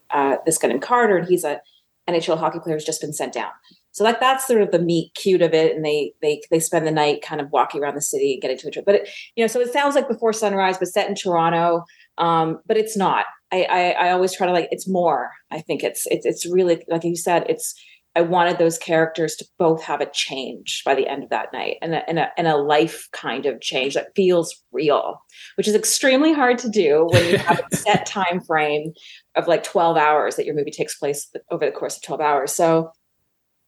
[0.09, 1.61] uh, this guy named Carter, and he's a
[2.09, 3.51] NHL hockey player who's just been sent down.
[3.93, 6.85] So like that's sort of the meet cute of it, and they they they spend
[6.85, 8.83] the night kind of walking around the city and getting to each other.
[8.85, 11.85] But it, you know, so it sounds like Before Sunrise, but set in Toronto.
[12.17, 13.25] Um, but it's not.
[13.53, 15.31] I, I I always try to like it's more.
[15.49, 17.45] I think it's it's it's really like you said.
[17.47, 17.73] It's
[18.15, 21.77] I wanted those characters to both have a change by the end of that night
[21.81, 25.21] and a, and a, and a life kind of change that feels real,
[25.55, 28.93] which is extremely hard to do when you have a set time frame
[29.35, 32.53] of like 12 hours that your movie takes place over the course of 12 hours.
[32.53, 32.91] So,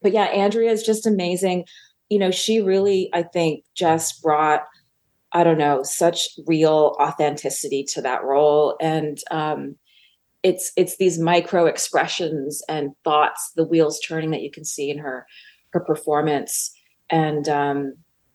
[0.01, 1.65] but yeah, Andrea is just amazing.
[2.07, 4.61] You know, she really, I think, just brought,
[5.33, 8.77] I don't know, such real authenticity to that role.
[8.79, 9.75] And, um,
[10.43, 14.97] it's it's these micro expressions and thoughts the wheels turning that you can see in
[14.97, 15.25] her
[15.71, 16.71] her performance.
[17.09, 17.93] And um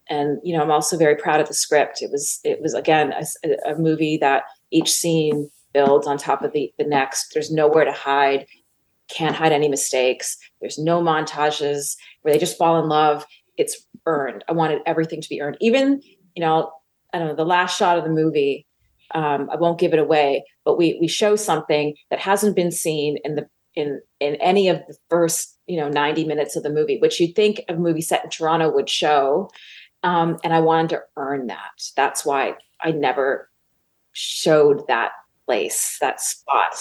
[0.09, 2.03] and you know i'm also very proud of the script.
[2.03, 6.53] It was it was again a, a movie that each scene builds on top of
[6.53, 7.33] the the next.
[7.33, 8.47] There's nowhere to hide
[9.09, 10.39] can't hide any mistakes.
[10.61, 13.27] There's no montages where they just fall in love.
[13.59, 14.43] It's earned.
[14.49, 15.59] I wanted everything to be earned.
[15.61, 16.01] Even
[16.35, 16.73] you know
[17.13, 18.67] i don't know the last shot of the movie
[19.15, 23.19] um, I won't give it away, but we we show something that hasn't been seen
[23.25, 26.99] in the in in any of the first you know 90 minutes of the movie,
[26.99, 29.51] which you'd think a movie set in Toronto would show.
[30.03, 31.71] Um, and I wanted to earn that.
[31.97, 33.49] That's why I never
[34.13, 35.13] showed that
[35.47, 36.75] place, that spot.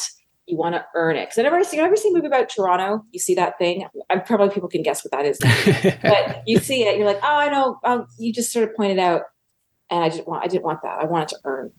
[0.47, 1.77] You want to earn it because I never see.
[1.77, 3.05] You ever see a movie about Toronto?
[3.11, 3.87] You see that thing?
[4.09, 5.37] I'm probably people can guess what that is,
[6.01, 6.97] but you see it.
[6.97, 7.77] You're like, oh, I know.
[7.83, 9.21] Um, you just sort of pointed out,
[9.89, 10.43] and I didn't want.
[10.43, 10.99] I didn't want that.
[10.99, 11.71] I wanted to earn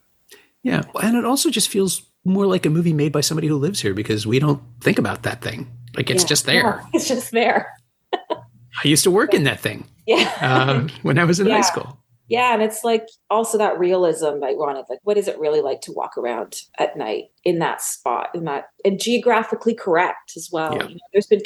[0.62, 0.82] yeah.
[1.02, 3.94] And it also just feels more like a movie made by somebody who lives here
[3.94, 5.70] because we don't think about that thing.
[5.96, 6.28] Like it's yeah.
[6.28, 6.62] just there.
[6.62, 7.74] Yeah, it's just there.
[8.12, 9.88] I used to work in that thing.
[10.06, 10.30] Yeah.
[10.40, 11.56] Um, when I was in yeah.
[11.56, 11.98] high school.
[12.28, 12.54] Yeah.
[12.54, 14.84] And it's like also that realism I wanted.
[14.88, 18.44] Like, what is it really like to walk around at night in that spot, in
[18.44, 20.72] that, and geographically correct as well.
[20.72, 21.42] You know, there's been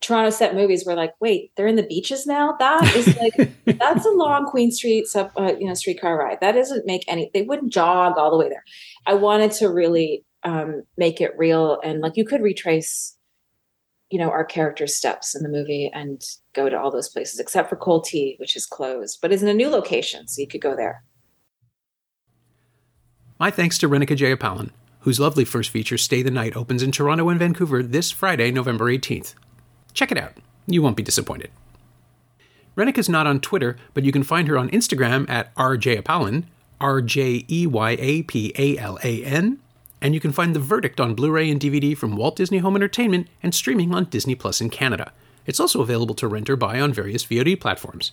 [0.00, 2.56] Toronto set movies where, like, wait, they're in the beaches now?
[2.58, 6.38] That is like, that's a long Queen Street, sub, uh, you know, streetcar ride.
[6.40, 8.64] That doesn't make any, they wouldn't jog all the way there.
[9.06, 11.80] I wanted to really um, make it real.
[11.82, 13.15] And like, you could retrace
[14.10, 16.22] you know our character steps in the movie and
[16.54, 19.48] go to all those places except for Cold Tea which is closed but is in
[19.48, 21.02] a new location so you could go there.
[23.38, 27.28] My thanks to Renuka Jeyapalan whose lovely first feature stay the night opens in toronto
[27.28, 29.34] and vancouver this friday november 18th
[29.96, 30.34] check it out.
[30.68, 31.50] You won't be disappointed.
[32.76, 36.44] Renuka's not on Twitter, but you can find her on Instagram at rjeyapalan,
[36.80, 39.58] R J E Y A P A L A N,
[40.00, 42.76] and you can find The Verdict on Blu ray and DVD from Walt Disney Home
[42.76, 45.12] Entertainment and streaming on Disney Plus in Canada.
[45.46, 48.12] It's also available to rent or buy on various VOD platforms.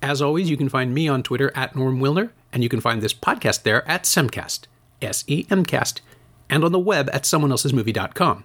[0.00, 3.02] As always, you can find me on Twitter at Norm Wilner, and you can find
[3.02, 4.66] this podcast there at Semcast,
[5.02, 6.00] S E M Cast,
[6.48, 8.44] and on the web at someoneelsesmovie.com.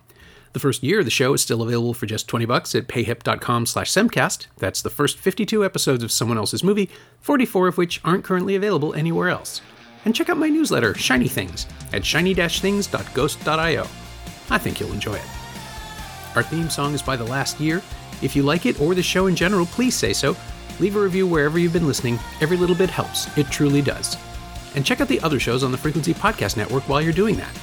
[0.54, 3.66] The first year of the show is still available for just 20 bucks at payhip.com
[3.66, 4.48] slash semcast.
[4.58, 6.90] That's the first 52 episodes of Someone Else's Movie,
[7.22, 9.62] 44 of which aren't currently available anywhere else
[10.06, 13.88] and check out my newsletter, Shiny Things, at shiny-things.ghost.io.
[14.50, 15.28] I think you'll enjoy it.
[16.36, 17.82] Our theme song is by The Last Year.
[18.22, 20.36] If you like it or the show in general, please say so.
[20.80, 22.20] Leave a review wherever you've been listening.
[22.40, 23.36] Every little bit helps.
[23.38, 24.18] It truly does.
[24.76, 27.54] And check out the other shows on the Frequency Podcast Network while you're doing that.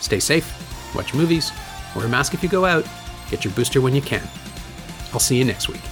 [0.00, 1.52] Stay safe, watch movies,
[1.94, 2.86] wear a mask if you go out,
[3.30, 4.28] get your booster when you can.
[5.12, 5.82] I'll see you next week.